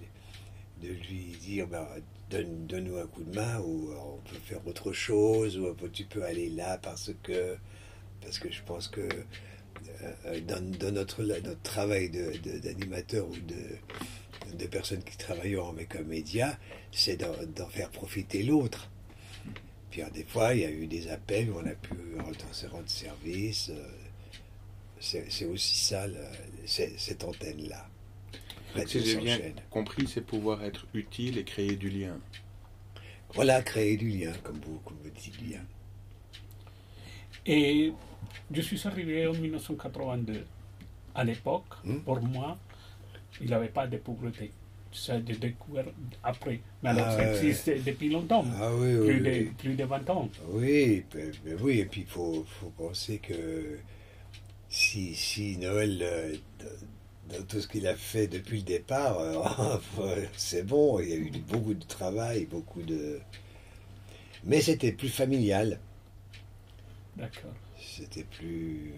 de 0.83 0.89
lui 0.89 1.37
dire 1.41 1.67
bah, 1.69 1.89
donne, 2.31 2.67
donne-nous 2.67 2.97
un 2.99 3.07
coup 3.07 3.23
de 3.25 3.35
main, 3.35 3.61
ou 3.61 3.91
euh, 3.91 3.97
on 3.97 4.19
peut 4.29 4.37
faire 4.45 4.67
autre 4.67 4.93
chose, 4.93 5.59
ou 5.59 5.67
euh, 5.67 5.89
tu 5.93 6.05
peux 6.05 6.23
aller 6.25 6.51
là 6.51 6.79
parce 6.79 7.11
que. 7.23 7.57
Parce 8.21 8.39
que 8.39 8.53
je 8.53 8.63
pense 8.63 8.87
que 8.89 9.01
euh, 10.27 10.41
dans, 10.43 10.63
dans 10.79 10.93
notre, 10.93 11.23
notre 11.25 11.61
travail 11.63 12.09
de- 12.09 12.37
de- 12.39 12.59
d'animateur 12.59 13.27
ou 13.29 13.35
de, 13.37 14.57
de 14.57 14.67
personnes 14.67 15.03
qui 15.03 15.17
travaillent 15.17 15.57
avec 15.57 15.97
un 15.97 16.03
média, 16.03 16.57
c'est 16.93 17.17
d'en 17.17 17.69
faire 17.69 17.91
profiter 17.91 18.45
l'autre. 18.45 18.91
Puis 19.91 20.03
des 20.15 20.25
fois, 20.25 20.55
il 20.55 20.61
y 20.61 20.65
a 20.65 20.71
eu 20.71 20.87
des 20.87 21.09
appels 21.09 21.51
où 21.51 21.59
on 21.59 21.67
a 21.67 21.75
pu 21.75 21.95
rendre, 22.19 22.89
service. 22.89 23.73
C'est 25.01 25.45
aussi 25.47 25.75
ça, 25.85 26.07
cette 26.65 27.25
antenne-là. 27.25 27.89
Radio 28.75 29.01
Si 29.01 29.07
j'ai 29.07 29.17
bien 29.19 29.39
compris, 29.71 30.07
c'est 30.07 30.21
pouvoir 30.23 30.63
être 30.65 30.87
utile 30.95 31.39
et 31.39 31.45
créer 31.45 31.77
du 31.77 31.89
lien. 31.91 32.17
Voilà, 33.35 33.63
créer 33.63 33.97
du 33.97 34.09
lien, 34.09 34.33
comme 34.43 34.61
vous, 34.61 34.79
comme 34.85 34.97
vous 35.03 35.11
dites, 35.11 35.41
lien. 35.41 35.61
Et 37.47 37.93
je 38.53 38.61
suis 38.61 38.87
arrivé 38.87 39.27
en 39.27 39.33
1982. 39.33 40.45
À 41.15 41.25
l'époque, 41.25 41.65
Hmm? 41.85 41.99
pour 42.01 42.21
moi, 42.23 42.59
il 43.41 43.47
n'y 43.49 43.53
avait 43.55 43.69
pas 43.69 43.87
de 43.87 43.97
pauvreté. 43.99 44.51
Ça, 44.93 45.15
j'ai 45.27 45.37
découvert 45.37 45.87
après. 46.23 46.61
Mais 46.83 46.91
alors, 46.91 47.07
Ah, 47.09 47.13
ça 47.13 47.19
ouais. 47.19 47.37
existe 47.47 47.71
depuis 47.85 48.11
longtemps. 48.11 48.45
Ah 48.61 48.71
oui, 48.75 48.95
oui. 48.95 49.07
plus, 49.07 49.23
oui. 49.23 49.45
de, 49.47 49.51
plus 49.57 49.75
de 49.75 49.85
20 49.85 50.11
ans. 50.11 50.29
Oui, 50.51 51.05
ben- 51.13 51.33
ben 51.45 51.57
oui, 51.63 51.81
et 51.81 51.87
puis 51.87 52.03
il 52.03 52.07
faut, 52.07 52.45
faut 52.61 52.71
penser 52.77 53.19
que 53.19 53.79
si, 54.69 55.15
si 55.15 55.57
Noël, 55.59 55.99
euh, 56.03 56.37
tout 57.49 57.61
ce 57.61 57.69
qu'il 57.69 57.87
a 57.87 57.95
fait 57.95 58.27
depuis 58.27 58.59
le 58.59 58.65
départ, 58.65 59.19
euh, 59.19 59.43
c'est 60.37 60.67
bon, 60.67 61.01
il 61.01 61.09
y 61.09 61.13
a 61.13 61.17
eu 61.17 61.31
beaucoup 61.49 61.75
de 61.75 61.85
travail, 61.85 62.47
beaucoup 62.47 62.83
de... 62.83 63.21
Mais 64.45 64.61
c'était 64.61 64.93
plus 64.93 65.09
familial, 65.09 65.79
D'accord. 67.17 67.53
c'était 67.79 68.25
plus... 68.25 68.93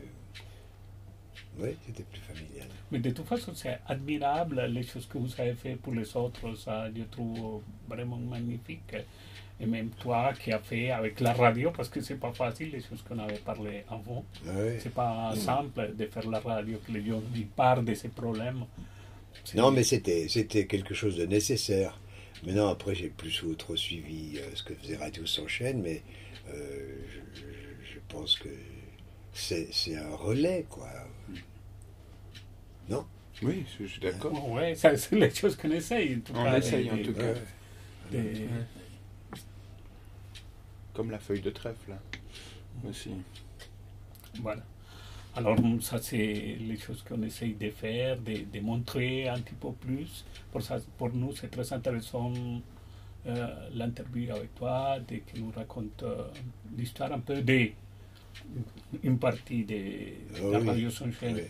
Oui, 1.59 1.76
c'était 1.87 2.03
plus 2.03 2.21
familial. 2.21 2.67
Mais 2.91 2.99
de 2.99 3.11
toute 3.11 3.26
façon, 3.26 3.53
c'est 3.55 3.79
admirable 3.87 4.61
les 4.67 4.83
choses 4.83 5.07
que 5.07 5.19
vous 5.19 5.31
avez 5.38 5.55
fait 5.55 5.76
pour 5.76 5.93
les 5.95 6.17
autres. 6.17 6.55
Ça, 6.57 6.88
je 6.95 7.03
trouve 7.05 7.62
vraiment 7.88 8.17
magnifique. 8.17 8.97
Et 9.61 9.66
même 9.66 9.90
toi 9.90 10.32
qui 10.40 10.52
as 10.52 10.58
fait 10.58 10.90
avec 10.90 11.20
la 11.20 11.32
radio, 11.32 11.70
parce 11.70 11.88
que 11.88 12.00
c'est 12.00 12.16
pas 12.16 12.32
facile 12.32 12.70
les 12.73 12.80
choses 12.82 13.02
qu'on 13.02 13.18
avait 13.18 13.38
parlé 13.38 13.84
avant. 13.88 14.25
Ouais. 14.46 14.78
C'est 14.80 14.92
pas 14.94 15.32
simple 15.37 15.94
de 15.96 16.06
faire 16.06 16.28
la 16.28 16.40
radio, 16.40 16.78
que 16.87 16.92
les 16.92 17.04
gens 17.06 17.23
ils 17.34 17.46
parlent 17.46 17.84
de 17.84 17.94
ces 17.94 18.08
problèmes. 18.08 18.64
Non, 19.54 19.70
mais 19.70 19.82
c'était 19.84 20.26
c'était 20.28 20.66
quelque 20.66 20.94
chose 20.94 21.16
de 21.16 21.26
nécessaire. 21.26 21.99
Maintenant, 22.44 22.68
après, 22.68 22.94
j'ai 22.94 23.08
plus 23.08 23.42
ou 23.42 23.54
trop 23.54 23.75
suivi 23.76 24.38
euh, 24.38 24.50
ce 24.54 24.62
que 24.62 24.75
faisait 24.75 24.96
Radio 24.96 25.25
sans 25.25 25.46
chaîne, 25.49 25.80
mais 25.82 26.02
euh, 26.49 26.99
je, 27.08 27.40
je- 27.40 27.94
je 27.94 27.99
pense 28.08 28.38
que 28.38 28.49
c'est 29.32 29.68
c'est 29.73 29.96
un 29.96 30.14
relais, 30.14 30.66
quoi. 30.68 30.90
Non? 32.88 33.06
Oui, 33.42 33.64
je 33.80 33.87
suis 33.87 34.00
d'accord. 34.00 34.50
Ouais, 34.52 34.75
ça, 34.75 34.96
c'est 34.96 35.16
les 35.16 35.30
choses 35.30 35.56
qu'on 35.56 35.70
essaye. 35.70 36.16
En 36.16 36.20
tout 36.20 36.32
On 36.37 36.44
cas, 36.44 36.58
essaye, 36.58 36.87
de- 36.87 36.92
en 36.92 36.96
tout 36.99 37.12
de- 37.12 37.20
cas. 37.20 37.32
Ouais. 37.32 37.34
de- 38.12 38.49
Comme 40.94 41.10
la 41.10 41.18
feuille 41.18 41.40
de 41.40 41.50
trèfle, 41.50 41.90
là. 41.90 41.98
Aussi. 42.88 43.10
Voilà. 44.40 44.62
Alors, 45.36 45.56
ça, 45.80 45.98
c'est 46.00 46.56
les 46.60 46.76
choses 46.78 47.02
qu'on 47.02 47.22
essaye 47.22 47.54
de 47.54 47.70
faire, 47.70 48.16
de, 48.20 48.44
de 48.52 48.60
montrer 48.60 49.28
un 49.28 49.40
petit 49.40 49.54
peu 49.54 49.72
plus. 49.72 50.24
Pour, 50.52 50.62
ça, 50.62 50.78
pour 50.96 51.12
nous, 51.12 51.34
c'est 51.34 51.48
très 51.50 51.72
intéressant 51.72 52.32
euh, 53.26 53.68
l'interview 53.74 54.30
avec 54.32 54.54
toi, 54.54 54.98
de, 55.00 55.16
que 55.16 55.38
nous 55.38 55.50
raconte 55.50 56.02
euh, 56.04 56.28
l'histoire 56.76 57.12
un 57.12 57.20
peu 57.20 57.40
de 57.42 57.70
une 59.02 59.18
partie 59.18 59.64
de 59.64 59.76
Ah 60.36 60.50
la 60.52 60.60
oui, 60.60 60.66
radio 60.66 60.90
Sunshine. 60.90 61.34
oui. 61.36 61.42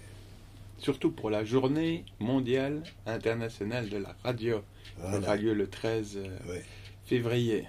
Surtout 0.79 1.11
pour 1.13 1.31
la 1.31 1.45
journée 1.45 2.05
mondiale 2.21 2.83
internationale 3.07 3.89
de 3.89 3.97
la 3.99 4.15
radio. 4.23 4.63
Ça 5.01 5.03
Voilà. 5.09 5.19
aura 5.19 5.37
lieu 5.37 5.55
le 5.55 5.69
13 5.69 6.19
euh, 6.19 6.61
février. 7.05 7.67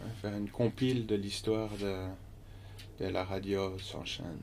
On 0.00 0.04
va 0.06 0.14
faire 0.22 0.36
une 0.38 0.48
compile 0.48 1.06
de 1.06 1.14
l'histoire 1.14 1.70
de, 1.80 1.94
de 3.04 3.10
la 3.10 3.24
radio 3.24 3.78
sans 3.78 4.04
chaîne. 4.04 4.40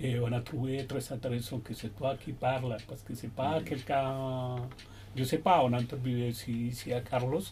Et 0.00 0.18
on 0.20 0.30
a 0.32 0.40
trouvé 0.40 0.84
très 0.86 1.12
intéressant 1.12 1.58
que 1.58 1.74
c'est 1.74 1.94
toi 1.96 2.16
qui 2.22 2.32
parles, 2.32 2.76
parce 2.88 3.02
que 3.02 3.14
c'est 3.14 3.30
pas 3.32 3.60
quelqu'un. 3.62 4.56
Je 5.16 5.24
sais 5.24 5.38
pas, 5.38 5.64
on 5.64 5.72
a 5.72 5.78
interviewé 5.78 6.28
ici, 6.28 6.52
ici 6.68 6.92
à 6.92 7.00
Carlos, 7.00 7.42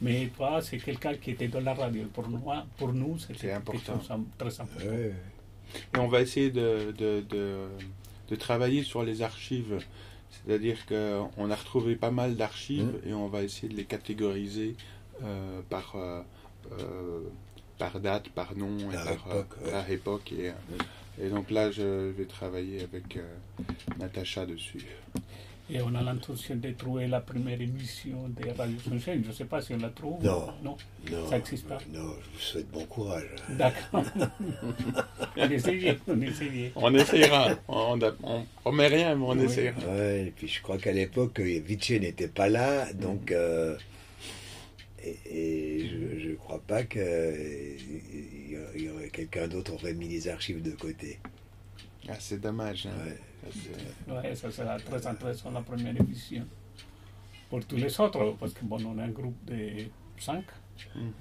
mais 0.00 0.26
toi, 0.36 0.60
c'est 0.62 0.78
quelqu'un 0.78 1.14
qui 1.14 1.30
était 1.32 1.48
dans 1.48 1.60
la 1.60 1.74
radio. 1.74 2.04
Pour 2.12 2.28
nous, 2.28 2.40
pour 2.76 2.92
nous 2.92 3.18
c'était 3.18 3.34
C'est 3.34 3.46
quelque 3.48 3.56
important. 3.90 3.98
très 4.38 4.60
important. 4.60 4.86
Ouais. 4.88 5.14
Et 5.94 5.98
on 5.98 6.08
va 6.08 6.20
essayer 6.20 6.50
de, 6.50 6.94
de, 6.96 7.24
de, 7.28 7.66
de 8.28 8.36
travailler 8.36 8.82
sur 8.82 9.02
les 9.02 9.22
archives. 9.22 9.78
C'est-à-dire 10.30 10.84
qu'on 10.86 11.50
a 11.50 11.54
retrouvé 11.56 11.96
pas 11.96 12.10
mal 12.10 12.36
d'archives 12.36 12.84
Mhm. 13.02 13.10
et 13.10 13.14
on 13.14 13.28
va 13.28 13.42
essayer 13.42 13.68
de 13.68 13.76
les 13.76 13.84
catégoriser 13.86 14.76
euh, 15.24 15.60
par, 15.68 15.96
euh, 15.96 16.22
par 17.78 18.00
date, 18.00 18.28
par 18.30 18.56
nom 18.56 18.76
et 18.90 18.94
Par 18.94 19.04
par, 19.04 19.12
époque, 19.14 19.46
euh, 19.60 19.64
ouais. 19.66 19.70
par 19.72 19.90
époque. 19.90 20.32
Et, 20.32 20.48
euh, 20.48 20.52
et 21.24 21.28
donc 21.28 21.50
là, 21.50 21.70
je 21.70 22.10
vais 22.10 22.24
travailler 22.24 22.82
avec 22.82 23.16
euh, 23.16 23.22
Natacha 23.98 24.46
dessus. 24.46 24.84
Et 25.70 25.82
on 25.82 25.94
a 25.94 26.02
l'intention 26.02 26.56
de 26.56 26.70
trouver 26.70 27.06
la 27.08 27.20
première 27.20 27.60
émission 27.60 28.26
de 28.30 28.48
Radio 28.56 28.78
Sunshine. 28.88 29.22
Je 29.26 29.32
sais 29.32 29.44
pas 29.44 29.60
si 29.60 29.74
on 29.74 29.76
la 29.78 29.90
trouve. 29.90 30.24
Non. 30.24 30.46
Non. 30.64 30.76
Non, 31.12 31.28
Ça 31.28 31.36
existe 31.36 31.66
pas. 31.68 31.74
euh, 31.76 31.98
Non, 31.98 32.14
je 32.22 32.30
vous 32.32 32.38
souhaite 32.40 32.70
bon 32.70 32.86
courage. 32.86 33.28
D'accord. 33.50 34.02
on 35.36 35.50
essayait, 35.50 35.98
on 36.08 36.20
essayait. 36.22 36.72
On 36.74 36.94
essayera. 36.94 37.50
on, 37.68 37.98
on 38.22 38.44
promet 38.62 38.86
rien, 38.86 39.14
mais 39.14 39.24
on 39.24 39.36
Oui. 39.38 39.44
essayera. 39.44 39.78
Ouais, 39.90 40.28
et 40.28 40.30
puis 40.34 40.48
je 40.48 40.62
crois 40.62 40.78
qu'à 40.78 40.92
l'époque, 40.92 41.38
euh, 41.40 41.60
Vichy 41.64 42.00
n'était 42.00 42.28
pas 42.28 42.48
là, 42.48 42.90
donc. 42.94 43.30
euh, 43.30 43.76
et 45.04 45.18
et 45.26 45.88
je 45.88 45.96
ne 45.96 46.07
crois 46.38 46.60
pas 46.60 46.84
qu'il 46.84 47.02
y, 47.02 48.82
y 48.82 48.88
aurait 48.88 49.10
quelqu'un 49.10 49.48
d'autre 49.48 49.74
aurait 49.74 49.94
mis 49.94 50.08
les 50.08 50.28
archives 50.28 50.62
de 50.62 50.72
côté. 50.72 51.18
Ah, 52.08 52.14
c'est 52.18 52.40
dommage. 52.40 52.86
hein. 52.86 52.92
Ouais. 53.04 53.18
Ça, 53.52 53.58
c'est- 54.06 54.12
Ouais, 54.12 54.34
ça 54.34 54.50
sera 54.50 54.78
très 54.78 55.06
intéressant 55.06 55.50
la 55.50 55.60
première 55.60 55.96
émission. 56.00 56.46
Pour 57.50 57.64
tous 57.64 57.76
les 57.76 58.00
autres, 58.00 58.36
parce 58.38 58.52
que 58.52 58.64
bon, 58.64 58.78
on 58.84 58.98
est 58.98 59.02
un 59.02 59.08
groupe 59.08 59.36
de 59.46 59.84
cinq. 60.18 60.44
Mhm. 60.94 61.12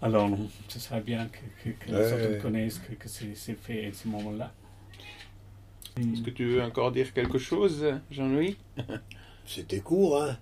Alors, 0.00 0.30
ce 0.68 0.78
serait 0.78 1.00
bien 1.00 1.28
que, 1.28 1.38
que, 1.64 1.70
que 1.76 1.86
les 1.90 1.94
Ouais, 1.96 2.12
autres 2.12 2.32
ouais. 2.34 2.38
connaissent 2.38 2.78
que, 2.78 2.92
que 2.94 3.08
c'est 3.08 3.34
c'est 3.34 3.54
fait 3.58 3.86
à 3.86 3.92
ce 3.92 4.06
moment-là. 4.08 4.52
Est-ce 5.98 6.22
que 6.22 6.30
tu 6.30 6.44
veux 6.44 6.62
encore 6.62 6.92
dire 6.92 7.12
quelque 7.12 7.38
chose, 7.38 7.84
Jean-Louis? 8.10 8.56
C'était 9.44 9.80
court, 9.80 10.22
hein 10.22 10.38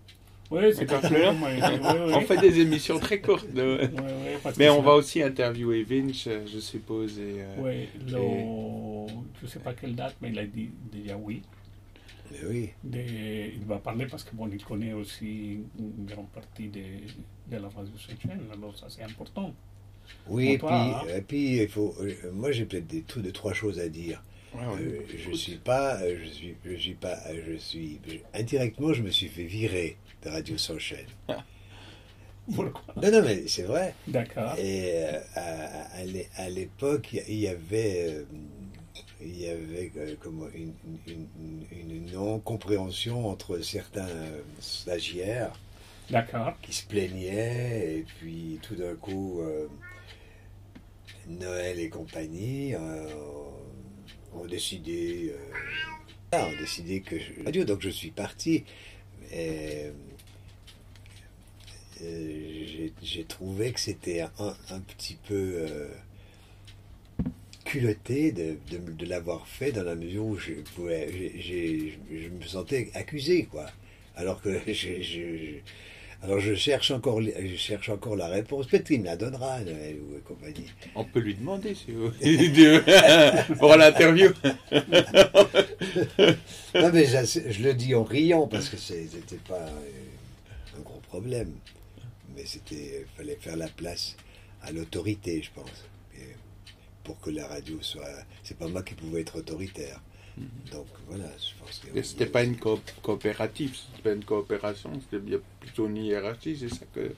Oui, 0.50 0.62
c'est 0.74 0.90
ouais, 0.90 1.30
On 2.14 2.20
fait 2.20 2.36
des 2.38 2.60
émissions 2.60 2.98
très 2.98 3.20
courtes. 3.20 3.52
de- 3.52 3.62
Ouais, 3.62 3.88
ouais, 3.88 4.38
parce 4.42 4.56
Mais 4.56 4.68
on 4.68 4.76
ça- 4.76 4.82
va 4.82 4.94
aussi 4.94 5.22
interviewer 5.22 5.82
Vinch, 5.82 6.26
euh, 6.28 6.46
je 6.46 6.58
suppose. 6.60 7.18
Et, 7.18 7.40
euh, 7.40 7.56
Ouais, 7.62 7.88
le- 8.06 8.10
je 9.40 9.44
ne 9.44 9.48
sais 9.48 9.58
pas 9.58 9.72
quelle 9.74 9.94
date, 9.94 10.14
mais 10.20 10.30
il 10.30 10.38
a 10.38 10.44
dit 10.46 10.70
déjà 10.92 11.16
oui. 11.16 11.42
Mais 12.30 12.38
oui. 12.48 12.70
De- 12.84 12.98
il 13.54 13.64
va 13.66 13.78
parler 13.78 14.06
parce 14.06 14.24
que 14.24 14.34
bon, 14.34 14.48
il 14.52 14.62
connaît 14.64 14.92
aussi 14.92 15.58
une 15.78 16.06
grande 16.06 16.28
partie 16.28 16.68
de, 16.68 16.80
de 17.50 17.56
la 17.62 17.68
radio 17.68 17.92
Sunshine, 17.96 18.40
alors 18.52 18.76
ça 18.76 18.86
c'est 18.88 19.02
important. 19.02 19.52
Oui, 20.28 20.50
et 20.52 20.58
puis, 20.58 20.66
hein. 20.70 21.00
et 21.16 21.20
puis 21.20 21.56
il 21.62 21.68
faut. 21.68 21.92
euh, 22.00 22.12
Moi, 22.32 22.52
j'ai 22.52 22.64
peut-être 22.64 22.86
des 22.86 23.02
tout 23.02 23.20
de 23.20 23.30
trois 23.30 23.52
choses 23.52 23.80
à 23.80 23.88
dire. 23.88 24.22
Euh, 24.58 25.00
je 25.16 25.32
suis 25.36 25.56
pas, 25.56 26.00
euh, 26.00 26.16
je 26.24 26.28
suis, 26.30 26.54
je 26.64 26.74
suis 26.76 26.94
pas, 26.94 27.18
euh, 27.28 27.40
je 27.48 27.56
suis 27.56 28.00
je- 28.08 28.38
indirectement, 28.38 28.92
je 28.92 29.02
me 29.02 29.10
suis 29.10 29.28
fait 29.28 29.44
virer 29.44 29.96
de 30.22 30.30
Radio 30.30 30.56
Sans 30.56 30.78
Chaîne. 30.78 31.06
Pourquoi 32.54 32.82
Non, 33.02 33.10
non, 33.10 33.22
mais 33.22 33.48
c'est 33.48 33.64
vrai. 33.64 33.94
D'accord. 34.06 34.54
Et 34.58 34.92
euh, 34.94 35.20
à, 35.34 35.96
à 35.98 36.04
l'é- 36.04 36.28
à 36.36 36.48
l'époque, 36.48 37.08
il 37.28 37.34
y 37.38 37.48
avait, 37.48 38.24
il 39.20 39.40
y 39.40 39.48
avait 39.48 39.90
euh, 39.96 40.14
comment, 40.20 40.46
une, 40.54 40.72
une- 41.08 41.26
une- 41.72 41.90
une 41.90 42.12
non-compréhension 42.12 43.28
entre 43.28 43.58
certains 43.60 44.08
stagiaires 44.60 45.58
D'accord. 46.08 46.54
qui 46.62 46.72
se 46.72 46.86
plaignaient, 46.86 47.96
et 47.98 48.04
puis 48.20 48.60
tout 48.62 48.76
d'un 48.76 48.94
coup, 48.94 49.40
euh, 49.40 49.66
Noël 51.28 51.80
et 51.80 51.88
compagnie 51.88 52.74
ont 54.34 54.46
décidé, 54.46 55.34
euh, 56.32 56.38
ont 56.38 56.58
décidé 56.58 57.00
que 57.00 57.16
je, 57.18 57.62
donc 57.62 57.80
je 57.80 57.90
suis 57.90 58.10
parti. 58.10 58.64
Et, 59.32 59.90
euh, 62.02 62.92
j'ai- 63.02 63.24
trouvé 63.24 63.72
que 63.72 63.80
c'était 63.80 64.20
un, 64.20 64.80
petit 64.80 65.16
peu 65.26 65.34
euh, 65.34 65.88
culotté 67.64 68.32
de, 68.32 68.56
de, 68.70 69.06
l'avoir 69.06 69.48
fait 69.48 69.72
dans 69.72 69.82
la 69.82 69.94
mesure 69.94 70.24
où 70.24 70.36
je 70.36 70.52
pouvais, 70.74 71.32
j'ai- 71.38 71.98
je 72.10 72.28
me 72.28 72.42
sentais 72.42 72.90
accusé, 72.94 73.44
quoi. 73.44 73.66
Alors 74.14 74.40
que 74.42 74.50
je- 74.72 75.60
alors 76.22 76.40
je 76.40 76.54
cherche 76.54 76.90
encore, 76.90 77.20
je 77.22 77.56
cherche 77.56 77.88
encore 77.88 78.16
la 78.16 78.28
réponse. 78.28 78.66
Peut-être 78.66 78.86
qu'il 78.86 79.00
me 79.00 79.04
la 79.04 79.16
donnera, 79.16 79.60
Noël 79.60 79.96
ou 80.00 80.18
compagnie. 80.26 80.66
On 80.94 81.04
peut 81.04 81.20
lui 81.20 81.34
demander 81.34 81.74
si 81.74 81.92
vous 81.92 82.10
pour 83.58 83.76
l'interview. 83.76 84.30
Non, 86.74 86.90
mais 86.92 87.06
je 87.06 87.62
le 87.62 87.72
dis 87.72 87.94
en 87.94 88.04
riant 88.04 88.46
parce 88.46 88.68
que 88.68 88.76
c'était 88.76 89.36
pas 89.48 89.54
euh, 89.54 90.78
un 90.78 90.82
gros 90.82 91.00
problème. 91.00 91.52
Mais 92.34 92.44
c'était, 92.44 93.06
fallait 93.16 93.38
faire 93.40 93.56
la 93.56 93.68
place 93.68 94.14
à 94.62 94.72
l'autorité, 94.72 95.42
je 95.42 95.50
pense. 95.54 95.86
Et 96.16 96.34
pour 97.02 97.18
que 97.20 97.30
la 97.30 97.46
radio 97.46 97.78
soit. 97.80 98.04
C'est 98.42 98.58
pas 98.58 98.68
moi 98.68 98.82
qui 98.82 98.94
pouvais 98.94 99.22
être 99.22 99.38
autoritaire. 99.38 100.02
Donc 100.72 100.86
voilà, 101.08 101.30
je 101.38 101.58
pense 101.64 101.78
que. 101.78 102.02
C'était 102.02 102.26
pas 102.26 102.44
une 102.44 102.56
coop- 102.56 102.90
coopérative, 103.02 103.74
c'était 103.74 104.02
pas 104.02 104.12
une 104.14 104.24
coopération, 104.24 104.90
c'était 105.00 105.22
bien 105.22 105.38
plutôt 105.60 105.86
une 105.86 105.96
hiérarchie, 105.96 106.56
c'est 106.58 106.68
ça 106.68 106.84
que 106.94 107.12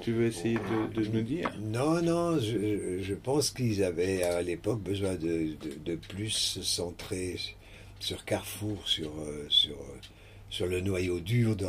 tu 0.00 0.12
veux 0.12 0.26
essayer 0.26 0.56
de, 0.56 1.02
de 1.02 1.08
nous 1.08 1.22
dire? 1.22 1.50
Non, 1.60 2.00
non, 2.00 2.38
je, 2.38 3.00
je 3.02 3.14
pense 3.14 3.50
qu'ils 3.50 3.84
avaient 3.84 4.22
à 4.22 4.40
l'époque 4.40 4.80
besoin 4.80 5.14
de, 5.16 5.54
de, 5.60 5.74
de 5.84 5.94
plus 5.96 6.30
se 6.30 6.62
centrer 6.62 7.36
sur 8.00 8.24
Carrefour, 8.24 8.88
sur, 8.88 9.10
euh, 9.20 9.44
sur, 9.50 9.74
euh, 9.74 9.98
sur 10.48 10.66
le 10.66 10.80
noyau 10.80 11.20
dur 11.20 11.54
de, 11.56 11.66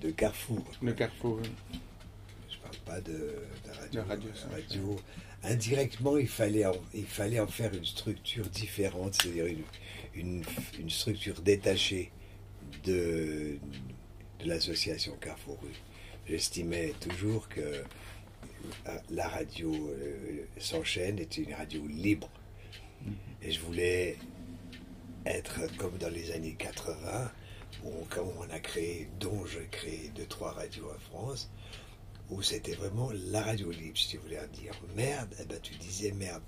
de, 0.00 0.10
Carrefour. 0.12 0.64
Le 0.82 0.92
carrefour. 0.92 1.40
Je 2.48 2.56
parle 2.58 2.76
pas 2.86 3.00
de, 3.00 3.34
radio. 3.80 4.02
De 4.02 4.08
radio, 4.08 4.28
La 4.34 4.40
ça. 4.40 4.48
radio. 4.54 4.96
Indirectement, 5.44 6.18
il 6.18 6.28
fallait, 6.28 6.64
en, 6.64 6.74
il 6.94 7.06
fallait 7.06 7.40
en 7.40 7.48
faire 7.48 7.74
une 7.74 7.84
structure 7.84 8.48
différente, 8.48 9.14
c'est-à-dire 9.20 9.46
une, 9.46 9.64
une, 10.14 10.44
une 10.78 10.90
structure 10.90 11.40
détachée 11.40 12.12
de, 12.84 13.58
de 14.38 14.48
l'association 14.48 15.16
Carrefour. 15.20 15.58
J'estimais 16.28 16.94
toujours 17.00 17.48
que 17.48 17.60
euh, 17.60 18.98
la 19.10 19.28
radio 19.28 19.72
euh, 19.74 20.44
sans 20.58 20.84
chaîne 20.84 21.18
était 21.18 21.42
une 21.42 21.54
radio 21.54 21.84
libre. 21.88 22.30
Et 23.42 23.50
je 23.50 23.60
voulais 23.60 24.16
être 25.26 25.60
comme 25.76 25.98
dans 25.98 26.08
les 26.10 26.30
années 26.30 26.54
80, 26.56 27.30
où 27.84 27.88
on, 27.88 28.04
quand 28.08 28.32
on 28.38 28.48
a 28.54 28.60
créé, 28.60 29.08
dont 29.18 29.44
j'ai 29.46 29.66
créé 29.70 30.12
deux, 30.14 30.26
trois 30.26 30.52
radios 30.52 30.88
en 30.88 30.98
France, 31.00 31.50
où 32.32 32.42
c'était 32.42 32.72
vraiment 32.74 33.10
la 33.30 33.42
radio 33.42 33.70
libre. 33.70 33.96
Si 33.96 34.08
tu 34.08 34.16
voulais 34.18 34.40
dire 34.52 34.74
merde, 34.96 35.34
eh 35.40 35.44
ben, 35.44 35.58
tu 35.60 35.74
disais 35.74 36.12
merde. 36.12 36.42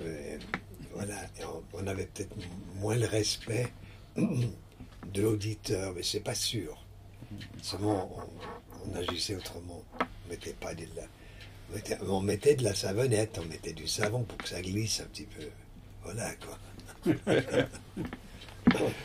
Euh, 0.00 0.38
voilà, 0.94 1.14
on, 1.74 1.86
avait 1.86 2.06
peut-être 2.06 2.34
moins 2.76 2.96
le 2.96 3.06
respect 3.06 3.68
de 4.16 5.22
l'auditeur, 5.22 5.92
mais 5.94 6.02
c'est 6.02 6.20
pas 6.20 6.34
sûr. 6.34 6.84
Seulement, 7.62 8.10
on, 8.84 8.94
agissait 8.96 9.36
autrement. 9.36 9.82
On 10.00 10.28
mettait 10.28 10.52
pas 10.52 10.74
de 10.74 10.84
la, 10.96 11.04
on 12.08 12.20
mettait, 12.20 12.56
de 12.56 12.64
la 12.64 12.74
savonnette, 12.74 13.38
on 13.42 13.46
mettait 13.46 13.72
du 13.72 13.86
savon 13.88 14.24
pour 14.24 14.38
que 14.38 14.48
ça 14.48 14.60
glisse 14.60 15.00
un 15.00 15.04
petit 15.04 15.26
peu. 15.26 15.48
Voilà 16.02 16.34
quoi. 16.36 16.58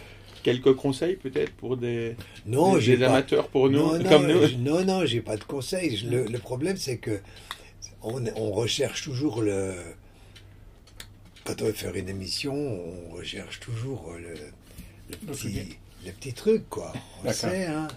Quelques 0.45 0.75
conseils 0.75 1.15
peut-être 1.15 1.53
pour 1.53 1.75
des, 1.75 2.15
non, 2.45 2.77
des, 2.77 3.01
amateurs 3.01 3.47
pour 3.47 3.67
nous, 3.67 3.79
non, 3.79 3.97
non, 3.97 4.07
comme 4.07 4.27
nous 4.27 4.47
Non, 4.59 4.85
non, 4.85 5.03
j'ai 5.03 5.21
pas 5.21 5.37
de 5.37 5.43
conseils. 5.43 5.97
Le, 6.07 6.25
le 6.25 6.37
problème, 6.37 6.77
c'est 6.77 6.99
que 6.99 7.19
on, 8.03 8.23
on, 8.35 8.51
recherche 8.51 9.01
toujours 9.01 9.41
le. 9.41 9.73
Quand 11.45 11.59
on 11.63 11.65
veut 11.65 11.71
faire 11.71 11.95
une 11.95 12.09
émission, 12.09 12.53
on 12.53 13.15
recherche 13.15 13.59
toujours 13.59 14.13
le, 14.21 14.35
le 15.09 15.17
petit, 15.33 15.77
le 16.05 16.11
petit 16.11 16.33
truc, 16.33 16.69
quoi. 16.69 16.93
On 17.23 17.33
sait, 17.33 17.65
hein. 17.65 17.87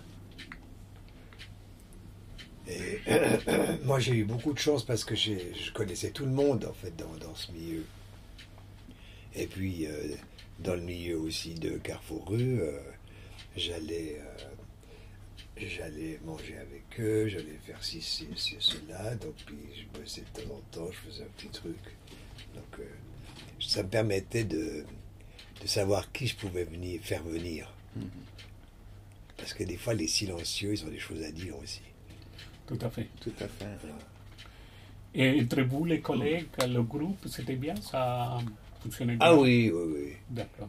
Et 2.67 2.99
moi, 3.85 3.99
j'ai 3.99 4.15
eu 4.15 4.25
beaucoup 4.25 4.55
de 4.55 4.59
chance 4.59 4.87
parce 4.87 5.05
que 5.05 5.15
je 5.15 5.71
connaissais 5.75 6.13
tout 6.13 6.25
le 6.25 6.33
monde, 6.33 6.65
en 6.65 6.73
fait, 6.73 6.97
dans, 6.97 7.15
dans 7.27 7.35
ce 7.35 7.53
milieu. 7.53 7.85
Et 9.35 9.47
puis, 9.47 9.87
euh, 9.87 10.15
dans 10.59 10.75
le 10.75 10.83
milieu 10.83 11.19
aussi 11.19 11.55
de 11.55 11.79
Carrefour 11.79 12.29
Rue, 12.29 12.61
euh, 12.61 12.81
j'allais 13.57 14.21
euh, 14.21 14.45
j'allais 15.57 16.21
manger 16.25 16.57
avec 16.59 16.85
eux, 17.01 17.29
j'allais 17.29 17.59
faire 17.65 17.83
ci, 17.83 18.01
ci, 18.01 18.29
cela, 18.59 19.15
donc 19.17 19.35
puis 19.47 19.57
je 19.75 19.99
bossais 19.99 20.23
de 20.23 20.41
temps 20.43 20.55
en 20.55 20.61
temps, 20.71 20.91
je 20.93 21.11
faisais 21.11 21.25
un 21.25 21.31
petit 21.37 21.49
truc. 21.49 21.79
Donc 22.55 22.81
ça 23.61 23.83
me 23.83 23.89
permettait 23.89 24.45
de, 24.45 24.85
de 25.61 25.67
savoir 25.67 26.11
qui 26.13 26.27
je 26.27 26.37
pouvais 26.37 26.65
venir, 26.65 27.01
faire 27.03 27.23
venir. 27.23 27.73
Mm-hmm. 27.99 28.39
Parce 29.39 29.55
que 29.55 29.65
des 29.65 29.77
fois, 29.77 29.95
les 29.95 30.09
silencieux, 30.09 30.73
ils 30.73 30.85
ont 30.85 30.91
des 30.91 30.99
choses 30.99 31.23
à 31.23 31.31
dire 31.31 31.57
aussi. 31.59 31.81
Tout 32.67 32.79
à 32.83 32.91
fait. 32.91 33.09
Tout 33.21 33.33
à 33.41 33.49
fait. 33.49 33.67
Et 35.15 35.41
entre 35.41 35.63
vous, 35.63 35.85
les 35.85 36.01
collègues, 36.01 36.49
le 36.69 36.83
groupe, 36.83 37.27
c'était 37.29 37.57
bien 37.57 37.77
Ça 37.77 38.39
Ah 39.21 39.35
oui, 39.35 39.71
oui, 39.73 39.93
oui. 39.95 40.13
D'accord. 40.31 40.69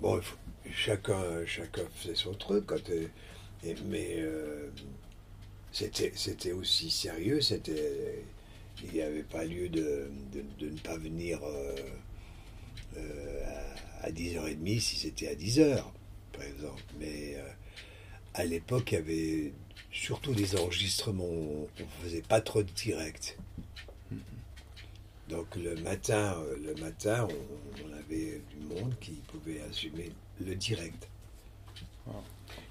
Bon, 0.00 0.20
chacun, 0.72 1.44
chacun 1.46 1.82
faisait 1.94 2.14
son 2.14 2.34
truc. 2.34 2.66
Quand, 2.66 2.90
mais 3.86 4.16
euh, 4.18 4.70
c'était 5.72 6.52
aussi 6.52 6.90
sérieux. 6.90 7.40
C'était 7.40 8.24
il 8.84 8.92
n'y 8.92 9.00
avait 9.00 9.22
pas 9.22 9.44
lieu 9.44 9.70
de, 9.70 10.10
de, 10.32 10.66
ne 10.66 10.78
pas 10.78 10.98
venir 10.98 11.40
euh, 11.42 11.74
euh, 12.98 13.44
à, 14.02 14.10
10h30 14.10 14.80
si 14.80 14.96
c'était 14.96 15.28
à 15.28 15.34
10h, 15.34 15.82
par 16.32 16.42
exemple. 16.42 16.82
Mais 17.00 17.36
à 18.34 18.44
l'époque, 18.44 18.92
il 18.92 18.94
y 18.94 18.98
avait 18.98 19.52
surtout 19.90 20.34
des 20.34 20.56
enregistrements, 20.56 21.24
on 21.24 21.68
ne 21.78 22.04
faisait 22.04 22.22
pas 22.22 22.42
trop 22.42 22.62
de 22.62 22.70
direct. 22.70 23.38
Donc 25.28 25.46
le 25.56 25.74
matin, 25.82 26.36
euh, 26.38 26.56
le 26.64 26.80
matin 26.80 27.26
on, 27.28 27.92
avait 27.98 28.40
du 28.50 28.66
monde 28.68 28.94
qui 29.00 29.22
pouvait 29.26 29.60
assumer 29.68 30.12
le 30.44 30.54
direct. 30.54 31.08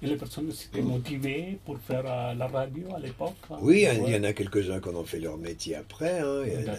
Et 0.02 0.06
les 0.06 0.16
personnes 0.16 0.50
étaient 0.50 0.80
motivées 0.80 1.58
pour 1.64 1.78
faire 1.78 2.04
euh, 2.06 2.34
la 2.34 2.46
radio 2.46 2.94
à 2.94 2.98
l'époque 2.98 3.34
hein? 3.50 3.58
Oui, 3.60 3.86
il 4.04 4.10
y 4.10 4.16
en 4.16 4.24
a 4.24 4.32
quelques-uns 4.32 4.80
qui 4.80 4.88
ont 4.88 5.04
fait 5.04 5.20
leur 5.20 5.36
métier 5.36 5.76
après. 5.76 6.20
Hein. 6.20 6.42
Il, 6.46 6.52
y 6.52 6.56
en 6.56 6.72
a, 6.72 6.76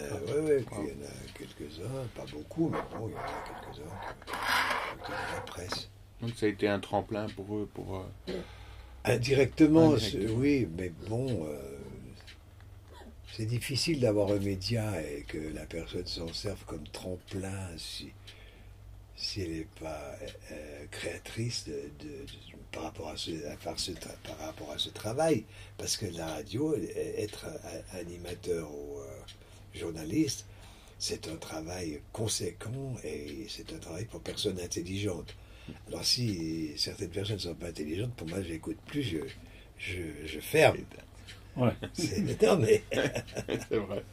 quelques-uns, 1.36 2.07
pas 2.15 2.25
beaucoup, 2.31 2.69
mais 2.69 2.79
bon, 2.91 3.07
il 3.07 3.12
y 3.12 3.15
en 3.15 3.19
a 3.19 3.43
quelques-uns 3.46 3.91
qui, 4.25 4.31
ont 4.31 5.05
fait 5.05 5.36
la 5.36 5.41
presse. 5.41 5.89
Donc 6.21 6.32
ça 6.36 6.47
a 6.47 6.49
été 6.49 6.67
un 6.67 6.80
tremplin 6.80 7.28
pour 7.36 7.56
eux 7.56 7.69
pour... 7.73 7.97
Euh, 7.97 8.34
Indirectement, 9.06 9.93
oui, 10.36 10.67
mais 10.78 10.91
bon, 11.08 11.45
euh, 11.45 11.76
c'est 13.38 13.45
difficile 13.45 14.00
d'avoir 14.00 14.32
un 14.32 14.39
média 14.39 15.00
et 15.00 15.21
que 15.21 15.38
la 15.38 15.67
personne 15.67 16.08
s'en 16.08 16.34
serve 16.34 16.63
comme 16.65 16.88
tremplin 16.88 17.69
si, 17.78 18.12
elle 19.39 19.52
n'est 19.52 19.67
pas 19.80 20.15
créatrice 20.89 21.65
par, 22.71 22.86
rapport 22.86 23.10
à 23.10 24.78
ce, 24.80 24.89
travail. 24.89 25.43
Parce 25.78 25.97
que 25.97 26.08
la 26.08 26.26
radio, 26.26 26.76
être 26.76 27.45
animateur 27.93 28.71
ou 28.71 29.02
euh, 29.02 29.19
journaliste, 29.76 30.47
c'est 30.97 31.28
un 31.28 31.36
travail 31.36 32.02
conséquent 32.12 32.95
et 33.04 33.45
c'est 33.50 33.71
un 33.71 33.78
travail 33.78 34.06
pour 34.06 34.21
personnes 34.21 34.60
intelligentes. 34.60 35.36
Alors 35.89 36.04
si 36.04 36.71
certaines 36.76 37.12
personnes 37.12 37.36
ne 37.36 37.41
sont 37.41 37.56
pas 37.56 37.67
intelligentes, 37.67 38.15
pour 38.15 38.28
moi, 38.28 38.41
je 38.41 38.50
n'écoute 38.50 38.80
plus, 38.88 39.04
je 39.78 40.39
ferme. 40.39 40.78
Ouais. 41.58 41.72
C'est 41.93 42.22
mais... 42.22 42.84
C'est 43.70 43.78
vrai. 43.78 44.04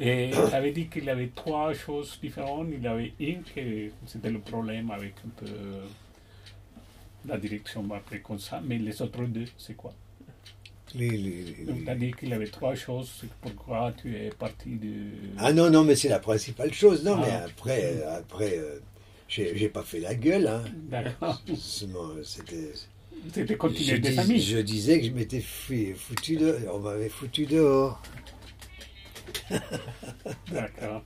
Et 0.00 0.30
il 0.30 0.54
avait 0.54 0.72
dit 0.72 0.88
qu'il 0.88 1.08
avait 1.08 1.30
trois 1.34 1.72
choses 1.72 2.18
différentes. 2.20 2.68
Il 2.72 2.86
avait 2.86 3.12
une 3.20 3.42
que 3.42 3.90
c'était 4.06 4.30
le 4.30 4.40
problème 4.40 4.90
avec 4.90 5.14
un 5.26 5.44
peu 5.44 5.52
la 7.26 7.38
direction 7.38 7.86
après 7.94 8.20
comme 8.20 8.38
ça, 8.38 8.60
mais 8.64 8.78
les 8.78 9.00
autres 9.02 9.24
deux, 9.24 9.46
c'est 9.58 9.74
quoi? 9.74 9.92
Les, 10.94 11.10
les, 11.10 11.64
Donc, 11.64 11.84
tu 11.84 11.90
as 11.90 11.94
dit 11.94 12.12
qu'il 12.12 12.32
avait 12.32 12.46
trois 12.46 12.74
choses. 12.74 13.24
Pourquoi 13.40 13.92
tu 14.00 14.14
es 14.16 14.30
parti 14.30 14.70
de. 14.76 15.10
Ah 15.36 15.52
non, 15.52 15.68
non, 15.68 15.84
mais 15.84 15.96
c'est 15.96 16.08
la 16.08 16.20
principale 16.20 16.72
chose. 16.72 17.04
Non, 17.04 17.16
mais 17.16 17.32
ah. 17.32 17.44
après, 17.44 18.02
après 18.04 18.56
euh, 18.58 18.78
j'ai 19.28 19.68
pas 19.68 19.82
fait 19.82 20.00
la 20.00 20.14
gueule. 20.14 20.46
Hein. 20.46 20.62
D'accord. 20.88 21.42
C'était. 22.22 22.72
C'était 23.32 23.56
continuer 23.56 23.98
des 23.98 24.18
amis. 24.18 24.40
Je 24.40 24.58
disais 24.58 25.00
que 25.00 25.06
je 25.06 25.10
m'étais 25.12 25.40
foutu 25.40 26.36
dehors. 26.36 26.74
On 26.74 26.78
m'avait 26.80 27.08
foutu 27.08 27.46
dehors. 27.46 28.00
D'accord. 30.50 31.02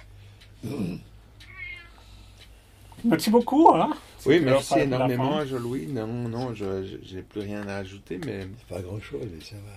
Merci 3.04 3.30
beaucoup. 3.30 3.70
Hein 3.74 3.90
oui, 4.26 4.40
merci 4.40 4.80
énormément, 4.80 5.44
Jean-Louis. 5.44 5.86
Non, 5.86 6.06
non, 6.06 6.54
je 6.54 7.14
n'ai 7.14 7.22
plus 7.22 7.40
rien 7.40 7.66
à 7.66 7.76
ajouter, 7.76 8.20
mais. 8.24 8.46
Pas 8.68 8.80
grand-chose, 8.80 9.26
mais 9.32 9.42
ça 9.42 9.56
va. 9.56 9.72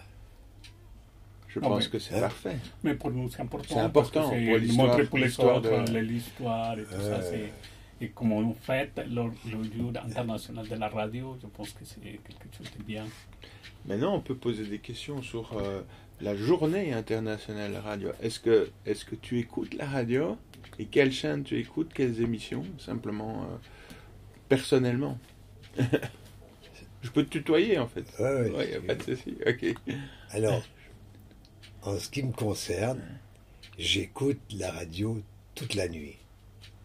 Je 1.48 1.60
pense 1.60 1.88
que 1.88 2.00
c'est 2.00 2.20
parfait. 2.20 2.58
Mais 2.84 2.96
pour 2.96 3.12
nous, 3.12 3.30
c'est 3.30 3.42
important. 3.42 3.76
C'est 3.76 3.80
important 3.80 4.30
pour 4.30 4.38
l'histoire. 4.38 4.88
Montrer 4.88 5.06
pour 5.06 5.20
l'histoire 5.20 5.62
de... 5.62 6.00
l'histoire 6.00 6.80
et 6.80 6.84
tout 6.84 7.00
ça. 7.00 7.22
C'est 7.22 7.52
et 8.02 8.10
comme 8.10 8.32
on 8.32 8.54
fait 8.54 8.92
le, 9.10 9.32
jour 9.46 9.94
international 9.96 10.68
de 10.68 10.76
la 10.76 10.90
radio, 10.90 11.38
je 11.42 11.48
pense 11.48 11.72
que 11.72 11.86
c'est 11.86 12.02
quelque 12.02 12.58
chose 12.58 12.72
de 12.78 12.84
bien. 12.84 13.06
Maintenant, 13.86 14.16
on 14.16 14.20
peut 14.20 14.36
poser 14.36 14.66
des 14.66 14.80
questions 14.80 15.22
sur 15.22 15.58
euh, 15.58 15.82
la 16.22 16.36
journée 16.36 16.94
internationale 16.94 17.70
de 17.70 17.76
la 17.76 17.82
radio. 17.82 18.10
Est-ce 18.22 18.40
que, 18.40 18.70
est 18.86 19.04
que 19.06 19.16
tu 19.16 19.40
écoutes 19.40 19.74
la 19.76 19.86
radio 19.86 20.38
Et 20.80 20.86
quelle 20.86 21.12
chaîne 21.12 21.44
tu 21.44 21.58
écoutes 21.60 21.94
Quelles 21.94 22.22
émissions 22.22 22.66
Simplement, 22.80 23.44
euh, 23.44 23.58
personnellement? 24.50 25.18
je 25.78 27.10
peux 27.12 27.24
te 27.24 27.30
tutoyer, 27.30 27.78
en 27.78 27.88
fait. 27.88 28.06
Oui, 28.20 28.30
oui. 28.44 28.52
Ouais, 28.52 28.80
pas 28.80 28.96
de 28.96 29.04
souci. 29.04 29.38
Ok. 29.46 29.76
Alors, 30.32 30.64
en 31.84 31.98
ce 31.98 32.10
qui 32.10 32.24
me 32.24 32.32
concerne, 32.32 33.02
j'écoute 33.78 34.40
la 34.58 34.72
radio 34.72 35.22
toute 35.56 35.76
la 35.76 35.90
nuit. 35.90 36.16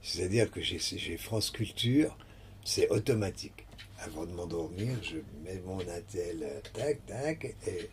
C'est-à-dire 0.08 0.50
que 0.50 0.62
j'ai 0.62 1.18
France 1.18 1.50
Culture, 1.50 2.16
c'est 2.64 2.88
automatique. 2.88 3.66
Avant 4.00 4.24
de 4.24 4.32
m'endormir, 4.32 4.96
je 5.02 5.18
mets 5.44 5.60
mon 5.66 5.80
attel, 5.80 6.48
tac, 6.72 7.04
tac, 7.04 7.44
et 7.66 7.90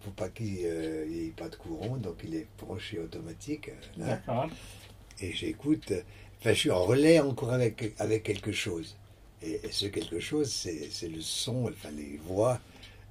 faut 0.00 0.10
pas 0.12 0.30
qu'il 0.30 0.54
n'y 0.54 0.64
ait 0.64 1.34
pas 1.36 1.50
de 1.50 1.56
courant, 1.56 1.98
donc 1.98 2.16
il 2.24 2.34
est 2.34 2.46
branché 2.58 2.98
automatique. 2.98 3.70
D'accord. 3.98 4.48
Et 5.20 5.32
j'écoute, 5.32 5.92
enfin 6.40 6.54
je 6.54 6.58
suis 6.58 6.70
en 6.70 6.82
relais 6.82 7.20
encore 7.20 7.52
avec, 7.52 7.92
avec 7.98 8.22
quelque 8.22 8.52
chose. 8.52 8.96
Et, 9.42 9.60
ce 9.70 9.86
quelque 9.86 10.18
chose, 10.18 10.50
c'est 10.50 11.08
le 11.08 11.20
son, 11.20 11.68
enfin 11.68 11.90
les 11.90 12.18
voix 12.26 12.58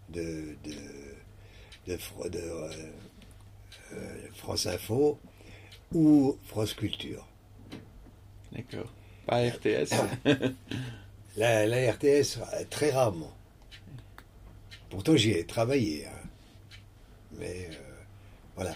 de, 0.09 0.55
de, 0.63 1.93
de, 1.93 1.99
euh, 2.35 2.69
euh, 3.93 4.27
France 4.33 4.65
Info 4.65 5.19
ou 5.93 6.35
France 6.47 6.73
Culture. 6.73 7.27
D'accord. 8.51 8.91
Pas 9.27 9.47
RTS 9.47 9.93
la, 11.37 11.65
la, 11.65 11.91
RTS, 11.91 12.39
très 12.69 12.91
rarement. 12.91 13.33
Pourtant, 14.89 15.15
j'y 15.15 15.31
ai 15.31 15.45
travaillé. 15.45 16.05
Hein. 16.05 16.27
Mais 17.39 17.69
euh, 17.71 17.75
voilà. 18.55 18.75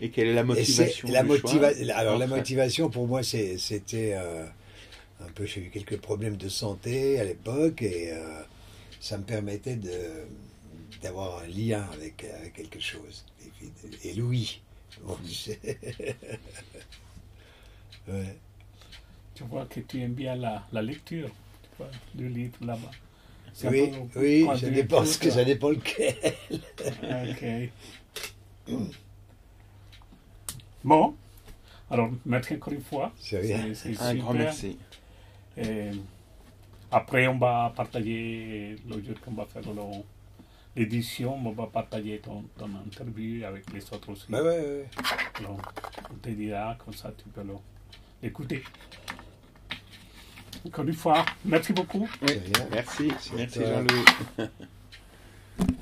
Et 0.00 0.10
quelle 0.10 0.28
est 0.28 0.34
la 0.34 0.44
motivation 0.44 1.08
la 1.10 1.22
motiva 1.22 1.70
Alors, 1.94 2.18
la 2.18 2.26
motivation, 2.26 2.88
pour 2.88 3.06
moi, 3.06 3.22
c'était 3.22 4.14
euh, 4.14 4.46
un 5.20 5.28
peu. 5.34 5.44
J'ai 5.44 5.60
eu 5.60 5.70
quelques 5.70 5.98
problèmes 5.98 6.36
de 6.36 6.48
santé 6.48 7.20
à 7.20 7.24
l'époque 7.24 7.82
et 7.82 8.12
euh, 8.12 8.42
ça 9.00 9.18
me 9.18 9.24
permettait 9.24 9.76
de 9.76 9.92
d'avoir 11.02 11.42
un 11.42 11.46
lien 11.46 11.84
avec, 11.92 12.24
avec 12.24 12.54
quelque 12.54 12.80
chose. 12.80 13.24
Et, 14.04 14.08
et 14.08 14.14
Louis. 14.14 14.60
Bon, 15.02 15.16
ouais. 18.08 18.36
Tu 19.42 19.48
vois 19.48 19.66
que 19.66 19.80
tu 19.80 20.00
aimes 20.00 20.14
bien 20.14 20.34
la, 20.36 20.62
la 20.72 20.82
lecture, 20.82 21.28
tu 21.62 21.68
vois, 21.78 21.88
du 22.14 22.28
livre 22.28 22.56
là-bas. 22.62 22.90
Oui, 23.70 23.92
oui, 24.16 24.46
ça 24.58 24.70
dépend, 24.70 25.02
que 25.18 25.30
ça 25.30 25.44
dépend 25.44 25.68
lequel. 25.70 26.14
Ok. 28.68 28.82
Bon, 30.84 31.14
alors 31.90 32.10
merci 32.24 32.54
encore 32.54 32.72
une 32.72 32.82
fois. 32.82 33.12
C'est 33.18 33.38
rien. 33.40 33.58
Un 34.00 34.14
grand 34.14 34.32
merci. 34.44 34.78
Et 35.56 35.90
après, 36.90 37.26
on 37.26 37.38
va 37.38 37.72
partager 37.76 38.76
le 38.88 39.02
jour 39.04 39.20
qu'on 39.20 39.32
va 39.32 39.44
faire 39.46 39.62
le- 39.62 40.02
l'édition, 40.74 41.34
on 41.34 41.52
va 41.52 41.66
partager 41.66 42.18
ton, 42.18 42.44
ton 42.58 42.70
interview 42.86 43.44
avec 43.44 43.70
les 43.72 43.82
autres 43.92 44.10
aussi. 44.10 44.24
Bah 44.28 44.42
ouais, 44.42 44.48
ouais. 44.60 44.86
Alors, 45.38 45.58
on 46.10 46.14
te 46.16 46.30
dira, 46.30 46.76
comme 46.82 46.94
ça 46.94 47.12
tu 47.16 47.24
peux 47.28 47.42
le- 47.42 47.54
l'écouter. 48.22 48.62
Encore 50.66 50.84
une 50.86 50.94
fois, 50.94 51.24
merci 51.44 51.72
beaucoup. 51.72 52.08
Oui, 52.22 52.40
merci. 52.70 53.12
Merci. 53.36 53.60
Jean-Louis. 53.60 54.48